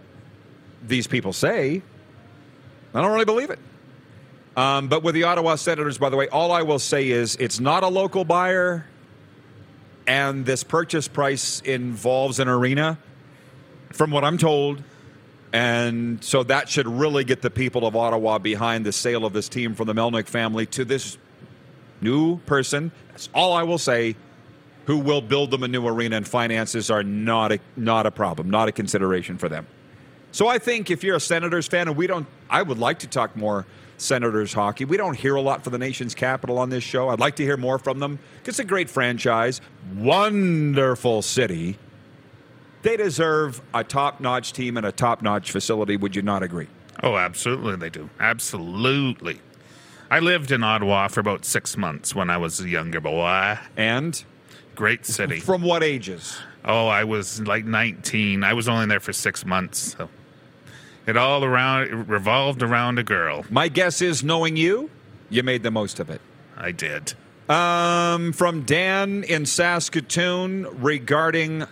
[0.82, 1.82] these people say.
[2.94, 3.58] I don't really believe it.
[4.56, 7.60] Um, but with the Ottawa Senators, by the way, all I will say is it's
[7.60, 8.86] not a local buyer,
[10.06, 12.98] and this purchase price involves an arena,
[13.92, 14.82] from what I'm told.
[15.54, 19.48] And so that should really get the people of Ottawa behind the sale of this
[19.48, 21.16] team from the Melnyk family to this
[22.00, 22.90] new person.
[23.10, 24.16] That's all I will say.
[24.86, 28.50] Who will build them a new arena and finances are not a, not a problem,
[28.50, 29.66] not a consideration for them.
[30.32, 33.06] So I think if you're a Senators fan, and we don't, I would like to
[33.06, 33.64] talk more
[33.96, 34.84] Senators hockey.
[34.84, 37.08] We don't hear a lot from the nation's capital on this show.
[37.10, 38.18] I'd like to hear more from them.
[38.44, 39.60] It's a great franchise,
[39.94, 41.78] wonderful city.
[42.84, 45.96] They deserve a top notch team and a top notch facility.
[45.96, 46.68] Would you not agree?
[47.02, 48.10] Oh, absolutely, they do.
[48.20, 49.40] Absolutely.
[50.10, 53.58] I lived in Ottawa for about six months when I was a younger boy.
[53.74, 54.22] And
[54.74, 55.40] Great city.
[55.40, 56.38] from what ages?
[56.62, 58.44] Oh, I was like 19.
[58.44, 59.96] I was only there for six months.
[59.96, 60.10] So
[61.06, 63.46] it all around it revolved around a girl.
[63.48, 64.90] My guess is, knowing you,
[65.30, 66.20] you made the most of it.
[66.54, 67.14] I did.
[67.48, 71.64] Um, from Dan in Saskatoon regarding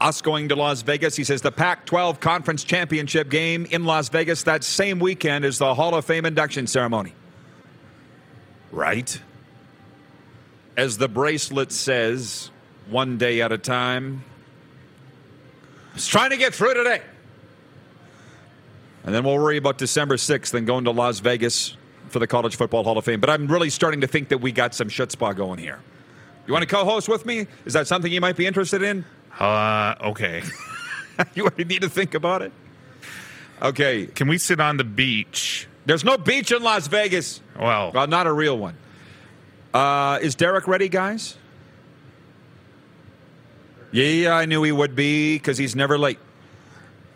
[0.00, 1.16] us going to Las Vegas.
[1.16, 5.58] He says the Pac 12 Conference Championship game in Las Vegas that same weekend is
[5.58, 7.14] the Hall of Fame induction ceremony.
[8.70, 9.20] Right?
[10.76, 12.50] As the bracelet says,
[12.88, 14.24] one day at a time.
[15.94, 17.02] Just trying to get through today.
[19.04, 21.76] And then we'll worry about December 6th and going to Las Vegas
[22.08, 23.20] for the College Football Hall of Fame.
[23.20, 25.80] But I'm really starting to think that we got some chutzpah going here.
[26.46, 27.46] You want to co-host with me?
[27.66, 29.04] Is that something you might be interested in?
[29.38, 30.42] Uh, okay.
[31.34, 32.52] you need to think about it.
[33.60, 35.66] Okay, Can we sit on the beach?
[35.84, 37.40] there's no beach in Las Vegas.
[37.58, 38.76] Well, Well, not a real one.
[39.74, 41.36] Uh, is Derek ready, guys?
[43.90, 46.18] Yeah, I knew he would be because he's never late.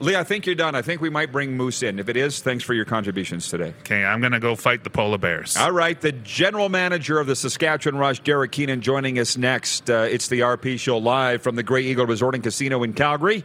[0.02, 0.74] Lee, I think you're done.
[0.74, 2.00] I think we might bring Moose in.
[2.00, 3.72] If it is, thanks for your contributions today.
[3.82, 5.56] okay, I'm going to go fight the polar bears.
[5.56, 9.88] All right, the general manager of the Saskatchewan Rush, Derek Keenan, joining us next.
[9.88, 13.44] Uh, it's the RP Show live from the Grey Eagle Resort and Casino in Calgary.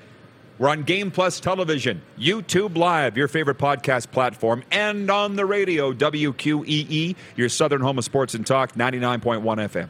[0.58, 5.94] We're on Game Plus Television, YouTube Live, your favorite podcast platform, and on the radio,
[5.94, 9.90] WQEE, your southern home of sports and talk, 99.1 FM.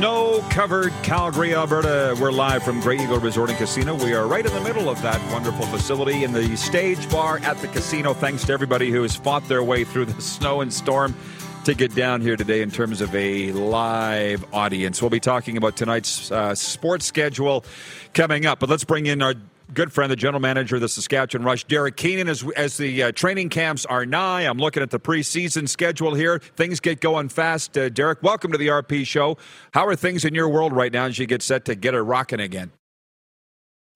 [0.00, 2.16] Snow covered Calgary, Alberta.
[2.18, 3.94] We're live from Grey Eagle Resort and Casino.
[3.94, 7.58] We are right in the middle of that wonderful facility in the stage bar at
[7.58, 8.14] the casino.
[8.14, 11.14] Thanks to everybody who has fought their way through the snow and storm
[11.64, 15.02] to get down here today in terms of a live audience.
[15.02, 17.62] We'll be talking about tonight's uh, sports schedule
[18.14, 19.34] coming up, but let's bring in our
[19.74, 22.28] good friend, the general manager of the Saskatchewan Rush, Derek Keenan.
[22.28, 26.38] As, as the uh, training camps are nigh, I'm looking at the preseason schedule here.
[26.38, 27.76] Things get going fast.
[27.76, 29.36] Uh, Derek, welcome to the RP show.
[29.72, 32.02] How are things in your world right now as you get set to get it
[32.02, 32.72] rocking again?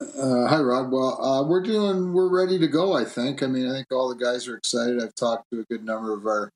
[0.00, 0.90] Uh, hi, Rod.
[0.90, 2.12] Well, uh, we're doing.
[2.12, 2.94] We're ready to go.
[2.94, 3.42] I think.
[3.42, 5.02] I mean, I think all the guys are excited.
[5.02, 6.50] I've talked to a good number of our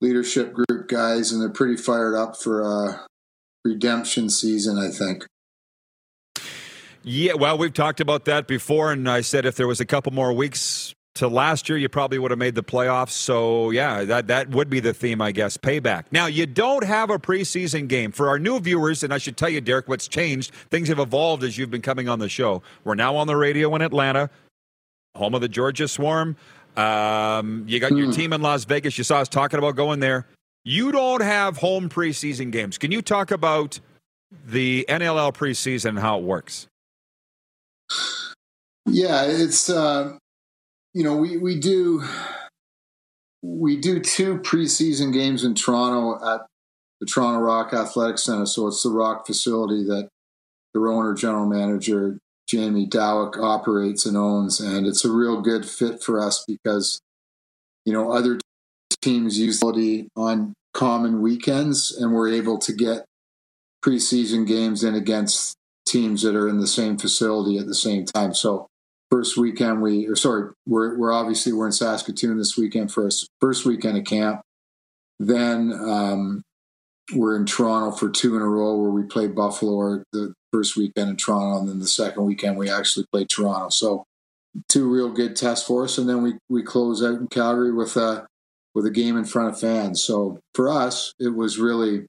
[0.00, 2.98] leadership group guys, and they're pretty fired up for uh,
[3.64, 4.78] redemption season.
[4.78, 5.26] I think.
[7.02, 10.12] Yeah, well, we've talked about that before, and I said if there was a couple
[10.12, 13.10] more weeks to last year, you probably would have made the playoffs.
[13.10, 15.56] So, yeah, that, that would be the theme, I guess.
[15.56, 16.04] Payback.
[16.10, 18.12] Now, you don't have a preseason game.
[18.12, 21.42] For our new viewers, and I should tell you, Derek, what's changed, things have evolved
[21.42, 22.62] as you've been coming on the show.
[22.84, 24.30] We're now on the radio in Atlanta,
[25.14, 26.36] home of the Georgia Swarm.
[26.76, 28.96] Um, you got your team in Las Vegas.
[28.96, 30.26] You saw us talking about going there.
[30.64, 32.78] You don't have home preseason games.
[32.78, 33.80] Can you talk about
[34.46, 36.68] the NLL preseason and how it works?
[38.86, 40.16] Yeah, it's uh,
[40.94, 42.02] you know we we do
[43.42, 46.46] we do two preseason games in Toronto at
[47.00, 48.46] the Toronto Rock Athletic Center.
[48.46, 50.08] So it's the Rock facility that
[50.74, 52.18] their owner, general manager,
[52.48, 54.60] Jamie Dawick, operates and owns.
[54.60, 57.00] And it's a real good fit for us because,
[57.84, 58.38] you know, other
[59.02, 59.62] teams use
[60.16, 63.04] on common weekends and we're able to get
[63.84, 65.56] preseason games in against
[65.90, 68.34] teams that are in the same facility at the same time.
[68.34, 68.66] So
[69.10, 73.10] first weekend we or sorry, we're we're obviously we're in Saskatoon this weekend for our
[73.40, 74.42] first weekend of camp.
[75.18, 76.42] Then um,
[77.14, 80.76] we're in Toronto for two in a row where we play Buffalo or the first
[80.76, 83.68] weekend in Toronto, and then the second weekend we actually play Toronto.
[83.68, 84.04] So
[84.68, 87.96] two real good tests for us, and then we we close out in Calgary with
[87.96, 88.26] a
[88.74, 90.02] with a game in front of fans.
[90.02, 92.06] So for us, it was really.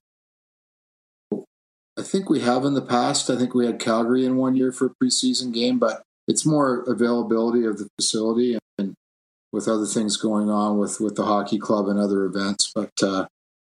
[2.01, 3.29] I think we have in the past.
[3.29, 6.81] I think we had Calgary in one year for a preseason game, but it's more
[6.87, 8.95] availability of the facility and
[9.51, 12.71] with other things going on with with the hockey club and other events.
[12.73, 13.27] But uh,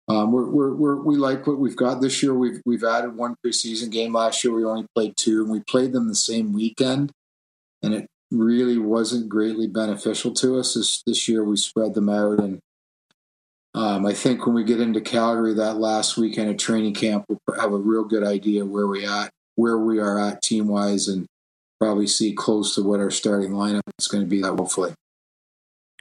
[0.08, 2.34] um, we're, we're, we're, we like what we've got this year.
[2.34, 4.14] We've we've added one preseason game.
[4.14, 7.12] Last year we only played two, and we played them the same weekend,
[7.82, 10.76] and it really wasn't greatly beneficial to us.
[10.76, 12.62] This this year we spread them out, and
[13.76, 17.60] um, I think when we get into Calgary that last weekend of training camp, we'll
[17.60, 21.26] have a real good idea where we at where we are at team wise, and
[21.80, 24.42] probably see close to what our starting lineup is going to be.
[24.42, 24.94] That hopefully.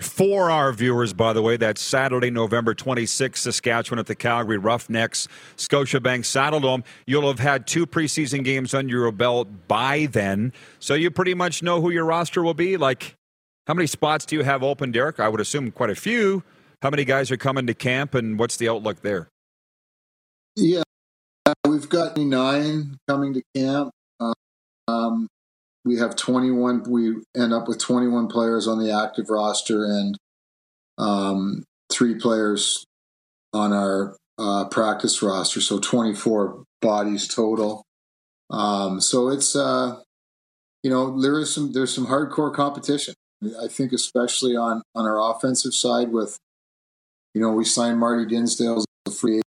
[0.01, 5.29] For our viewers, by the way, that's Saturday, November 26th, Saskatchewan at the Calgary Roughnecks,
[5.57, 6.83] Scotiabank Saddledome.
[7.07, 11.63] You'll have had two preseason games under your belt by then, so you pretty much
[11.63, 12.77] know who your roster will be.
[12.77, 13.15] Like,
[13.67, 15.21] how many spots do you have open, Derek?
[15.21, 16.43] I would assume quite a few.
[16.83, 19.29] How many guys are coming to camp, and what's the outlook there?
[20.57, 20.83] Yeah,
[21.65, 23.93] we've got nine coming to camp.
[24.89, 25.29] Um,
[25.85, 30.17] we have 21 we end up with 21 players on the active roster and
[30.99, 32.85] um, three players
[33.53, 37.85] on our uh, practice roster so 24 bodies total
[38.51, 40.01] um, so it's uh,
[40.83, 43.15] you know there is some there's some hardcore competition
[43.63, 46.39] i think especially on on our offensive side with
[47.35, 49.45] you know we signed marty dinsdale as a free agent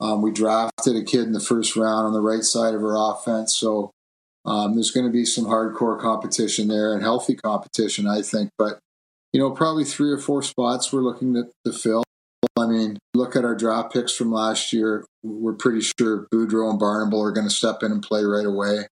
[0.00, 3.12] um, we drafted a kid in the first round on the right side of our
[3.12, 3.90] offense so
[4.46, 8.50] um, there's going to be some hardcore competition there and healthy competition, I think.
[8.58, 8.78] But,
[9.32, 12.04] you know, probably three or four spots we're looking to, to fill.
[12.56, 15.06] I mean, look at our draft picks from last year.
[15.22, 18.86] We're pretty sure Boudreau and Barnable are going to step in and play right away.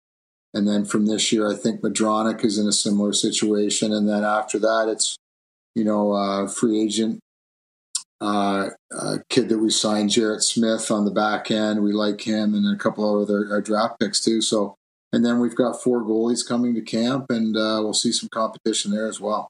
[0.54, 3.94] And then from this year, I think Madronic is in a similar situation.
[3.94, 5.18] And then after that, it's,
[5.76, 7.20] you know, uh, free agent
[8.22, 8.70] uh,
[9.30, 11.84] kid that we signed, Jarrett Smith, on the back end.
[11.84, 14.42] We like him and a couple of other our draft picks too.
[14.42, 14.76] So
[15.14, 18.92] and then we've got four goalies coming to camp, and uh, we'll see some competition
[18.92, 19.50] there as well.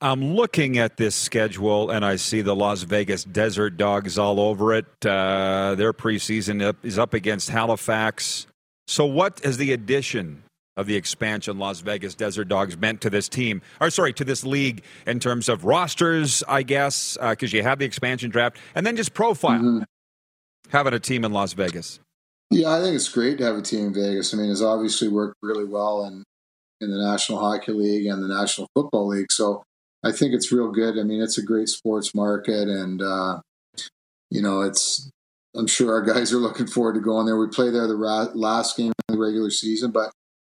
[0.00, 4.72] I'm looking at this schedule and I see the Las Vegas Desert Dogs all over
[4.72, 4.86] it.
[5.04, 8.46] Uh, their preseason is up against Halifax.
[8.86, 10.44] So, what is the addition
[10.78, 14.44] of the expansion Las Vegas Desert Dogs meant to this team, or sorry, to this
[14.44, 18.86] league in terms of rosters, I guess, because uh, you have the expansion draft, and
[18.86, 19.82] then just profile mm-hmm.
[20.70, 21.98] having a team in Las Vegas?
[22.50, 24.32] Yeah, I think it's great to have a team in Vegas.
[24.32, 26.22] I mean, it's obviously worked really well in
[26.80, 29.32] in the National Hockey League and the National Football League.
[29.32, 29.64] So
[30.04, 30.96] I think it's real good.
[30.96, 33.40] I mean, it's a great sports market, and uh,
[34.30, 35.10] you know, it's.
[35.56, 37.36] I'm sure our guys are looking forward to going there.
[37.36, 40.12] We play there the ra- last game of the regular season, but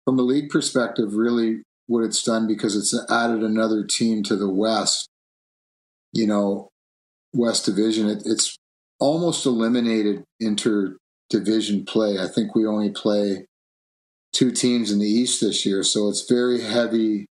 [0.10, 4.50] from a league perspective, really what it's done because it's added another team to the
[4.50, 5.08] West.
[6.14, 6.70] You know,
[7.32, 8.10] West Division.
[8.10, 8.58] It, it's
[9.00, 10.98] almost eliminated inter
[11.30, 12.18] division play.
[12.18, 13.46] I think we only play
[14.34, 17.28] two teams in the East this year, so it's very heavy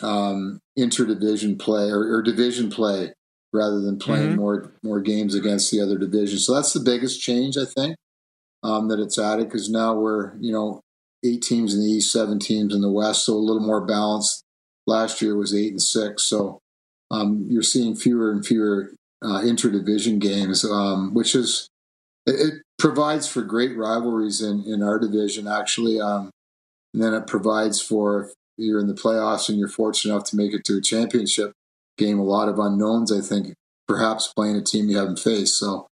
[0.00, 3.12] um, interdivision play or, or, division play
[3.52, 4.40] rather than playing mm-hmm.
[4.40, 6.38] more more games against the other division.
[6.38, 7.96] So that's the biggest change I think
[8.62, 10.82] um, that it's added because now we're you know
[11.24, 14.42] eight teams in the East, seven teams in the West, so a little more balanced.
[14.86, 16.58] Last year was eight and six, so
[17.10, 21.68] um, you're seeing fewer and fewer uh, interdivision games, um, which is
[22.26, 26.00] it, it, provides for great rivalries in, in our division, actually.
[26.00, 26.30] Um,
[26.92, 30.36] and then it provides for if you're in the playoffs and you're fortunate enough to
[30.36, 31.52] make it to a championship
[31.96, 33.54] game, a lot of unknowns, I think,
[33.86, 35.58] perhaps playing a team you haven't faced.
[35.58, 35.86] So,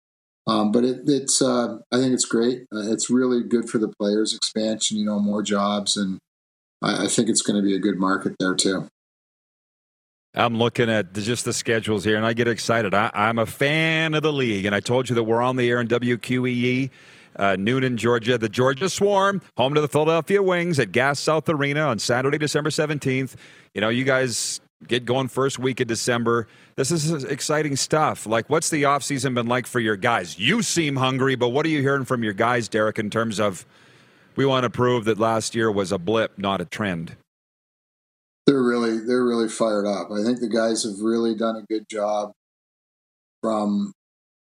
[0.47, 2.61] um, but it, it's, uh, I think it's great.
[2.73, 5.97] Uh, it's really good for the players' expansion, you know, more jobs.
[5.97, 6.19] And
[6.81, 8.87] I, I think it's going to be a good market there, too.
[10.33, 12.93] I'm looking at just the schedules here, and I get excited.
[12.93, 15.69] I, am a fan of the league, and I told you that we're on the
[15.69, 16.89] air in WQEE.
[17.35, 21.81] Uh, Newnan, Georgia, the Georgia Swarm, home to the Philadelphia Wings at Gas South Arena
[21.81, 23.35] on Saturday, December 17th.
[23.75, 26.47] You know, you guys get going first week of December.
[26.75, 28.25] This is exciting stuff.
[28.25, 30.37] Like, what's the offseason been like for your guys?
[30.37, 33.65] You seem hungry, but what are you hearing from your guys, Derek, in terms of
[34.35, 37.15] we want to prove that last year was a blip, not a trend.
[38.45, 40.09] They're really they're really fired up.
[40.11, 42.31] I think the guys have really done a good job
[43.41, 43.91] from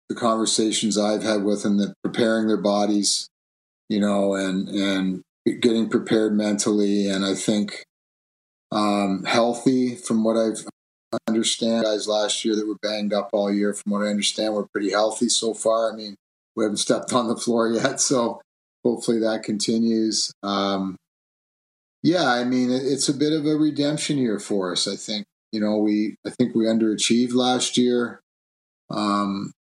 [0.09, 3.29] the conversations I've had with them that preparing their bodies,
[3.89, 5.23] you know, and and
[5.61, 7.85] getting prepared mentally and I think
[8.73, 10.64] um, healthy from what I've
[11.27, 14.66] understand guys last year that were banged up all year from what I understand we're
[14.68, 15.93] pretty healthy so far.
[15.93, 16.16] I mean,
[16.55, 18.41] we haven't stepped on the floor yet, so
[18.85, 20.33] hopefully that continues.
[20.43, 20.97] Um,
[22.03, 24.89] yeah, I mean, it's a bit of a redemption year for us.
[24.89, 28.21] I think you know we I think we underachieved last year.
[28.89, 29.53] Um,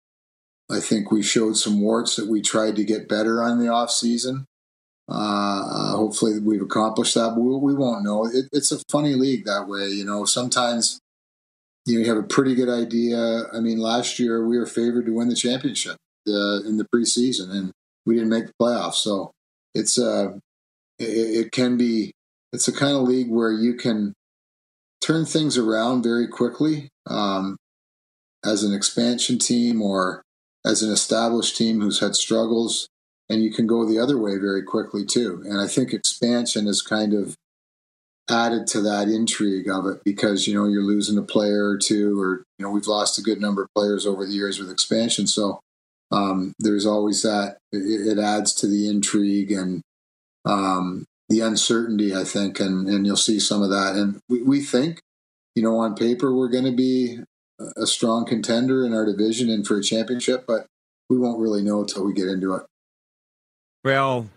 [0.71, 3.91] I think we showed some warts that we tried to get better on the off
[3.91, 4.45] season.
[5.11, 8.27] Uh, uh, hopefully we've accomplished that, but we, we won't know.
[8.27, 10.25] It, it's a funny league that way, you know.
[10.25, 11.01] Sometimes
[11.87, 13.45] you, know, you have a pretty good idea.
[13.53, 15.97] I mean, last year we were favored to win the championship
[16.29, 17.73] uh, in the preseason, and
[18.05, 18.95] we didn't make the playoffs.
[18.95, 19.31] So
[19.75, 20.39] it's uh,
[20.99, 22.13] it, it can be
[22.53, 24.13] it's a kind of league where you can
[25.01, 27.57] turn things around very quickly um,
[28.45, 30.23] as an expansion team or
[30.65, 32.89] as an established team who's had struggles,
[33.29, 35.43] and you can go the other way very quickly too.
[35.45, 37.37] And I think expansion is kind of
[38.31, 42.20] added to that intrigue of it because you know you're losing a player or two,
[42.20, 45.26] or you know we've lost a good number of players over the years with expansion.
[45.26, 45.61] So
[46.11, 47.59] um, there's always that.
[47.72, 49.83] It, it, adds to the intrigue and
[50.47, 53.95] um, the uncertainty, I think, and and you'll see some of that.
[53.95, 55.01] And we, we think,
[55.55, 57.20] you know, on paper we're going to be
[57.76, 60.66] a strong contender in our division and for a championship, but
[61.11, 62.62] we won't really know until we get into it.
[63.85, 64.29] Well,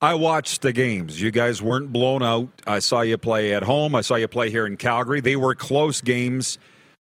[0.00, 1.20] I watched the games.
[1.20, 2.48] You guys weren't blown out.
[2.66, 3.94] I saw you play at home.
[3.94, 5.20] I saw you play here in Calgary.
[5.20, 6.58] They were close games.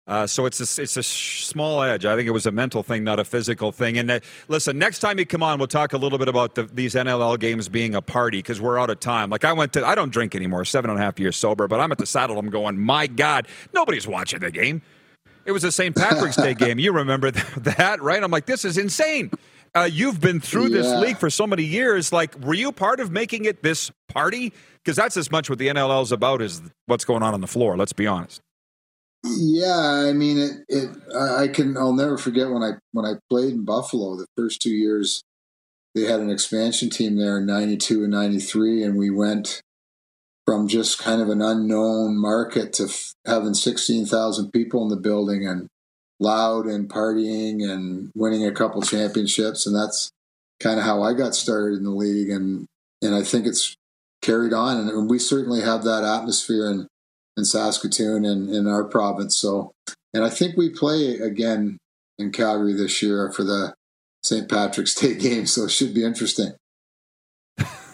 [0.06, 2.04] Uh, so it's a, it's a small edge.
[2.04, 3.96] I think it was a mental thing, not a physical thing.
[3.96, 6.64] And uh, listen, next time you come on, we'll talk a little bit about the,
[6.64, 9.30] these NLL games being a party because we're out of time.
[9.30, 11.80] Like I went to, I don't drink anymore, seven and a half years sober, but
[11.80, 12.38] I'm at the saddle.
[12.38, 14.82] I'm going, my God, nobody's watching the game.
[15.46, 15.96] It was a St.
[15.96, 16.78] Patrick's Day game.
[16.78, 18.22] You remember that, right?
[18.22, 19.30] I'm like, this is insane.
[19.74, 20.82] Uh, you've been through yeah.
[20.82, 22.12] this league for so many years.
[22.12, 24.52] Like, were you part of making it this party?
[24.84, 27.46] Because that's as much what the NLL is about is what's going on on the
[27.46, 27.76] floor.
[27.76, 28.40] Let's be honest.
[29.24, 30.52] Yeah, I mean it.
[30.68, 30.90] It.
[31.16, 31.76] I can.
[31.76, 35.24] I'll never forget when I when I played in Buffalo the first two years.
[35.94, 39.62] They had an expansion team there in '92 and '93, and we went
[40.44, 45.46] from just kind of an unknown market to f- having 16,000 people in the building
[45.46, 45.68] and
[46.20, 49.66] loud and partying and winning a couple championships.
[49.66, 50.10] And that's
[50.60, 52.30] kind of how I got started in the league.
[52.30, 52.66] And,
[53.02, 53.74] and I think it's
[54.22, 54.88] carried on.
[54.88, 56.86] And we certainly have that atmosphere in,
[57.36, 59.36] in Saskatoon and in our province.
[59.36, 59.72] So,
[60.12, 61.78] and I think we play again
[62.18, 63.74] in Calgary this year for the
[64.22, 64.48] St.
[64.48, 65.46] Patrick's Day game.
[65.46, 66.52] So it should be interesting.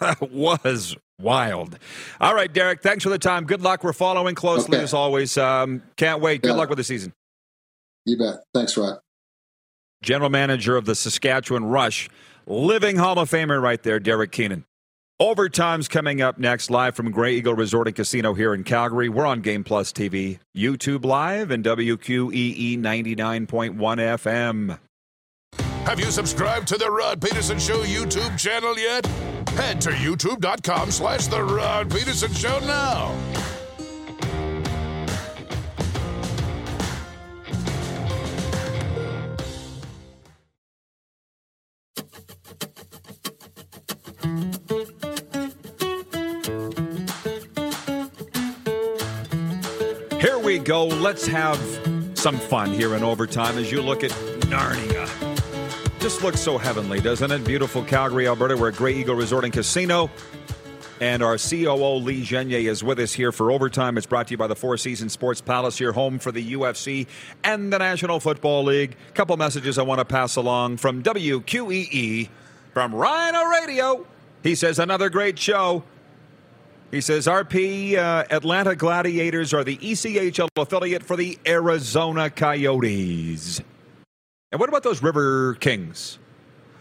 [0.00, 1.78] that was wild.
[2.20, 3.44] All right, Derek, thanks for the time.
[3.44, 3.84] Good luck.
[3.84, 4.84] We're following closely okay.
[4.84, 5.36] as always.
[5.36, 6.42] Um, can't wait.
[6.42, 6.54] Good yeah.
[6.54, 7.12] luck with the season.
[8.04, 8.36] You bet.
[8.54, 8.98] Thanks, Rod.
[10.02, 12.08] General manager of the Saskatchewan Rush,
[12.46, 14.64] living Hall of Famer right there, Derek Keenan.
[15.20, 19.10] Overtime's coming up next, live from Grey Eagle Resort and Casino here in Calgary.
[19.10, 24.78] We're on Game Plus TV, YouTube Live, and WQEE 99.1 FM.
[25.84, 29.04] Have you subscribed to the Rod Pedersen Show YouTube channel yet?
[29.50, 33.14] Head to youtube.com slash The Rod Pedersen Show now.
[50.20, 50.86] Here we go.
[50.86, 51.58] Let's have
[52.14, 54.10] some fun here in overtime as you look at
[54.50, 55.08] Narnia.
[56.00, 57.44] Just looks so heavenly, doesn't it?
[57.44, 58.56] Beautiful Calgary, Alberta.
[58.56, 60.10] We're at Grey Eagle Resort and Casino.
[61.00, 63.96] And our COO, Lee Genier, is with us here for overtime.
[63.96, 67.06] It's brought to you by the Four Seasons Sports Palace, your home for the UFC
[67.42, 68.96] and the National Football League.
[69.14, 72.28] Couple messages I want to pass along from WQEE,
[72.74, 74.06] from Rhino Radio.
[74.42, 75.84] He says, another great show.
[76.90, 83.60] He says, RP uh, Atlanta Gladiators are the ECHL affiliate for the Arizona Coyotes.
[84.50, 86.18] And what about those River Kings?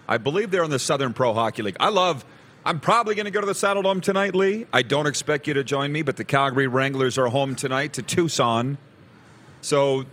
[0.08, 1.78] I believe they're in the Southern Pro Hockey League.
[1.80, 2.26] I love.
[2.66, 4.66] I'm probably going to go to the Saddle Dome tonight, Lee.
[4.74, 8.02] I don't expect you to join me, but the Calgary Wranglers are home tonight to
[8.02, 8.78] Tucson.
[9.62, 10.06] So,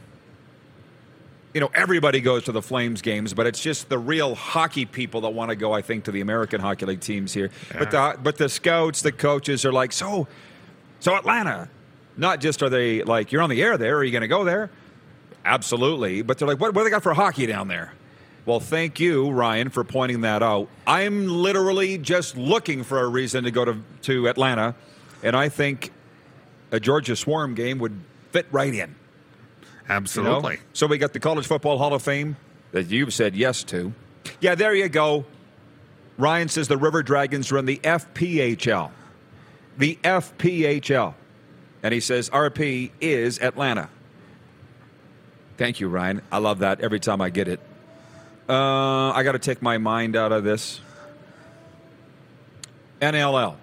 [1.57, 5.23] you know, everybody goes to the Flames games, but it's just the real hockey people
[5.23, 7.51] that want to go, I think, to the American Hockey League teams here.
[7.71, 7.79] Yeah.
[7.79, 10.29] But the but the scouts, the coaches are like, so,
[11.01, 11.71] so Atlanta.
[12.19, 14.45] Not just are they like, you're on the air there, are you going to go
[14.45, 14.69] there?
[15.47, 16.21] Absolutely.
[16.21, 17.95] But they're like, what, what do they got for hockey down there?
[18.45, 20.69] Well, thank you, Ryan, for pointing that out.
[20.87, 24.75] I'm literally just looking for a reason to go to, to Atlanta,
[25.23, 25.91] and I think
[26.71, 27.99] a Georgia Swarm game would
[28.31, 28.95] fit right in.
[29.89, 29.97] You know?
[29.97, 30.59] Absolutely.
[30.73, 32.37] So we got the College Football Hall of Fame
[32.73, 33.93] that you've said yes to.
[34.41, 35.25] Yeah, there you go.
[36.19, 38.91] Ryan says the River Dragons run the FPHL.
[39.79, 41.15] The FPHL.
[41.83, 43.89] And he says RP is Atlanta.
[45.59, 46.23] Thank you, Ryan.
[46.33, 47.61] I love that every time I get it.
[48.49, 50.81] Uh, I got to take my mind out of this.
[53.01, 53.57] NLL.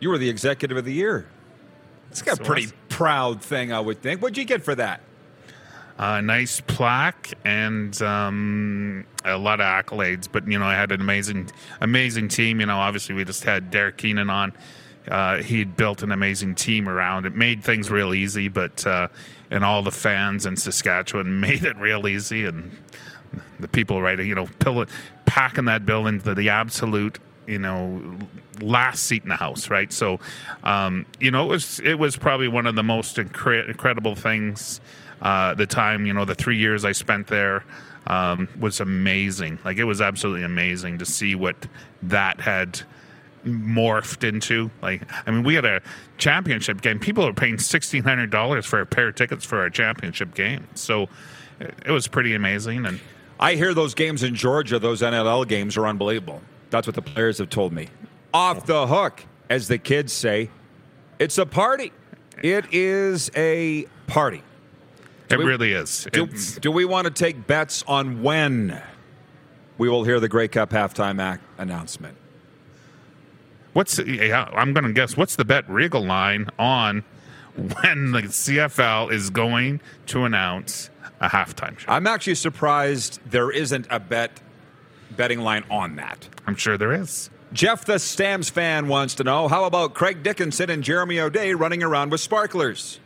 [0.00, 1.26] You were the executive of the year.
[2.10, 4.22] It's got a So pretty was- proud thing, I would think.
[4.22, 5.02] What'd you get for that?
[5.98, 10.26] A nice plaque and um, a lot of accolades.
[10.32, 11.50] But you know, I had an amazing,
[11.82, 12.58] amazing team.
[12.58, 14.54] You know, obviously we just had Derek Keenan on.
[15.06, 18.48] Uh, he'd built an amazing team around it, made things real easy.
[18.48, 19.08] But uh,
[19.50, 22.74] and all the fans in Saskatchewan made it real easy, and
[23.60, 24.86] the people right, you know, pill-
[25.26, 28.16] packing that building to the absolute you know
[28.60, 29.92] last seat in the house right?
[29.92, 30.20] So
[30.64, 34.80] um, you know it was it was probably one of the most incre- incredible things
[35.22, 37.64] uh, the time you know the three years i spent there
[38.06, 39.58] um, was amazing.
[39.64, 41.56] Like it was absolutely amazing to see what
[42.02, 42.82] that had
[43.44, 44.70] morphed into.
[44.82, 45.82] Like i mean we had a
[46.18, 46.98] championship game.
[46.98, 50.66] People are paying $1600 for a pair of tickets for our championship game.
[50.74, 51.08] So
[51.60, 53.00] it was pretty amazing and
[53.38, 56.40] I hear those games in Georgia, those NLL games are unbelievable.
[56.70, 57.88] That's what the players have told me.
[58.34, 60.50] Off the hook, as the kids say.
[61.18, 61.92] It's a party.
[62.42, 64.42] It is a party.
[65.30, 66.26] it we- really is Do,
[66.60, 68.80] do we want to take bets on when
[69.78, 72.16] we will hear the Grey Cup halftime act announcement?
[73.72, 74.48] What's yeah?
[74.54, 75.16] I'm going to guess.
[75.16, 77.04] What's the bet Regal line on
[77.56, 80.88] when the CFL is going to announce
[81.20, 81.90] a halftime show?
[81.90, 84.40] I'm actually surprised there isn't a bet
[85.10, 86.26] betting line on that.
[86.46, 87.28] I'm sure there is.
[87.52, 91.82] Jeff the Stamps fan wants to know how about Craig Dickinson and Jeremy O'Day running
[91.82, 93.00] around with sparklers?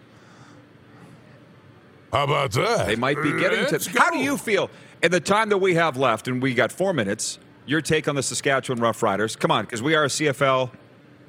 [2.13, 2.87] How about that?
[2.87, 4.01] They might be getting Let's to.
[4.01, 4.71] How do you feel
[5.03, 7.39] in the time that we have left, and we got four minutes?
[7.67, 9.39] Your take on the Saskatchewan Roughriders?
[9.39, 10.71] Come on, because we are a CFL.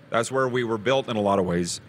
[0.09, 1.81] That's where we were built in a lot of ways.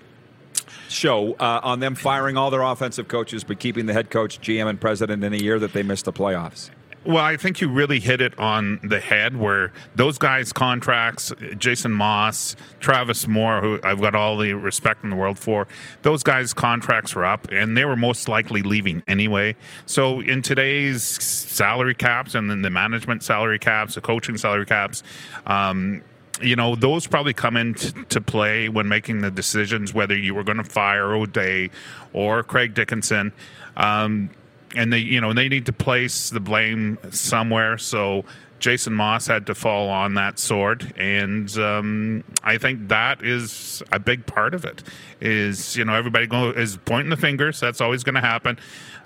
[0.88, 4.68] Show uh, on them firing all their offensive coaches, but keeping the head coach, GM,
[4.68, 6.68] and president in a year that they missed the playoffs.
[7.05, 11.90] Well, I think you really hit it on the head where those guys' contracts, Jason
[11.90, 15.66] Maas, Travis Moore, who I've got all the respect in the world for,
[16.03, 19.57] those guys' contracts were up and they were most likely leaving anyway.
[19.84, 25.03] So in today's salary caps and then the management salary caps, the coaching salary caps,
[25.46, 26.03] um,
[26.40, 30.57] you know, those probably come into play when making the decisions whether you were going
[30.59, 31.70] to fire O'Day
[32.12, 33.32] or Craig Dickinson.
[33.76, 34.30] Um,
[34.76, 37.78] and they, you know, they need to place the blame somewhere.
[37.78, 38.24] So
[38.62, 43.98] Jason Maas had to fall on that sword, and um, I think that is a
[43.98, 44.84] big part of it.
[45.20, 47.58] Is you know everybody go is pointing the fingers.
[47.58, 48.58] That's always going to happen.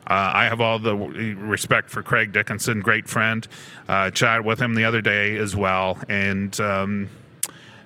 [0.07, 3.49] Uh, I have all the respect for Craig Dickinson, great friend.
[3.89, 7.09] Uh, chatted with him the other day as well, and um,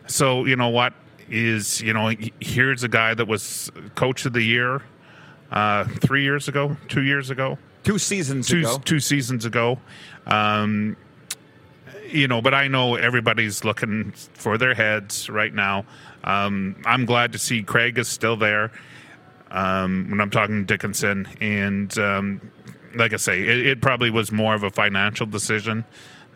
[0.09, 0.93] so you know what
[1.28, 4.83] is you know here's a guy that was coach of the year
[5.53, 8.81] uh, three years ago, two years ago, Two seasons two ago.
[8.85, 9.78] two seasons ago.
[10.26, 10.97] Um,
[12.09, 15.85] you know, but I know everybody's looking for their heads right now.
[16.24, 18.72] Um, I'm glad to see Craig is still there.
[19.51, 22.51] Um, when I'm talking Dickinson, and um,
[22.95, 25.85] like I say, it, it probably was more of a financial decision,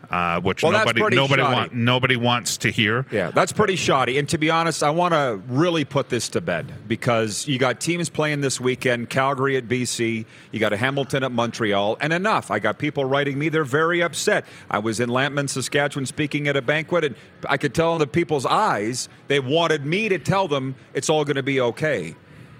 [0.09, 3.05] uh, which Well, nobody nobody want, nobody wants to hear.
[3.11, 4.17] Yeah, that's pretty shoddy.
[4.17, 7.79] And to be honest, I want to really put this to bed because you got
[7.79, 12.51] teams playing this weekend Calgary at BC, you got a Hamilton at Montreal, and enough.
[12.51, 14.45] I got people writing me, they're very upset.
[14.69, 17.15] I was in Lampman, Saskatchewan speaking at a banquet, and
[17.49, 21.25] I could tell in the people's eyes they wanted me to tell them it's all
[21.25, 22.15] going to be okay.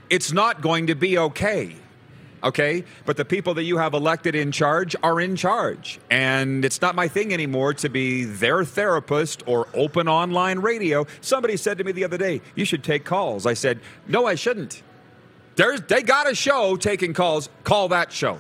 [0.09, 1.75] It's not going to be okay
[2.45, 2.83] okay?
[3.05, 5.99] But the people that you have elected in charge are in charge.
[6.09, 11.05] And it's not my thing anymore to be their therapist or open online radio.
[11.21, 13.45] Somebody said to me the other day, You should take calls.
[13.45, 14.81] I said, No, I shouldn't.
[15.55, 17.49] There's, they got a show taking calls.
[17.63, 18.39] Call that show.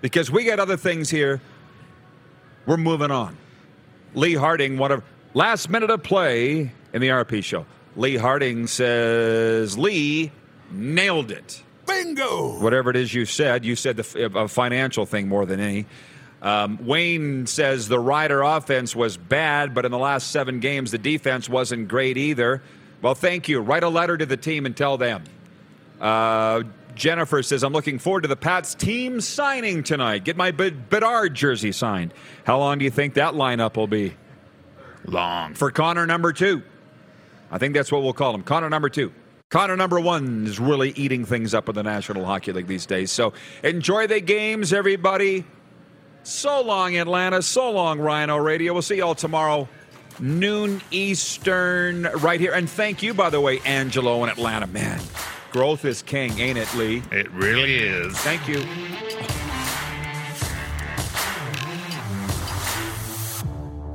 [0.00, 1.40] Because we got other things here.
[2.66, 3.36] We're moving on.
[4.14, 5.04] Lee Harding, one of
[5.34, 7.66] last minute of play in the RP show.
[7.96, 10.32] Lee Harding says, Lee
[10.70, 11.62] nailed it
[12.04, 12.58] Bingo!
[12.60, 13.64] whatever it is you said.
[13.64, 15.86] You said the a financial thing more than any.
[16.42, 20.98] Um, Wayne says the Rider offense was bad, but in the last seven games, the
[20.98, 22.62] defense wasn't great either.
[23.02, 23.60] Well, thank you.
[23.60, 25.24] Write a letter to the team and tell them.
[26.00, 26.62] Uh,
[26.94, 30.24] Jennifer says, I'm looking forward to the Pats team signing tonight.
[30.24, 32.12] Get my Bedard jersey signed.
[32.44, 34.14] How long do you think that lineup will be?
[35.04, 35.54] Long.
[35.54, 36.62] For Connor number two.
[37.50, 38.42] I think that's what we'll call him.
[38.42, 39.12] Connor number two.
[39.56, 43.10] Connor number one is really eating things up in the National Hockey League these days.
[43.10, 43.32] So
[43.64, 45.46] enjoy the games, everybody.
[46.24, 47.40] So long, Atlanta.
[47.40, 48.74] So long, Rhino Radio.
[48.74, 49.66] We'll see you all tomorrow,
[50.20, 52.52] noon Eastern, right here.
[52.52, 54.66] And thank you, by the way, Angelo in Atlanta.
[54.66, 55.00] Man,
[55.52, 57.02] growth is king, ain't it, Lee?
[57.10, 58.14] It really is.
[58.18, 58.60] Thank you.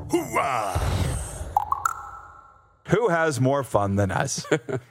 [0.10, 0.80] Hoorah!
[2.88, 4.44] Who has more fun than us?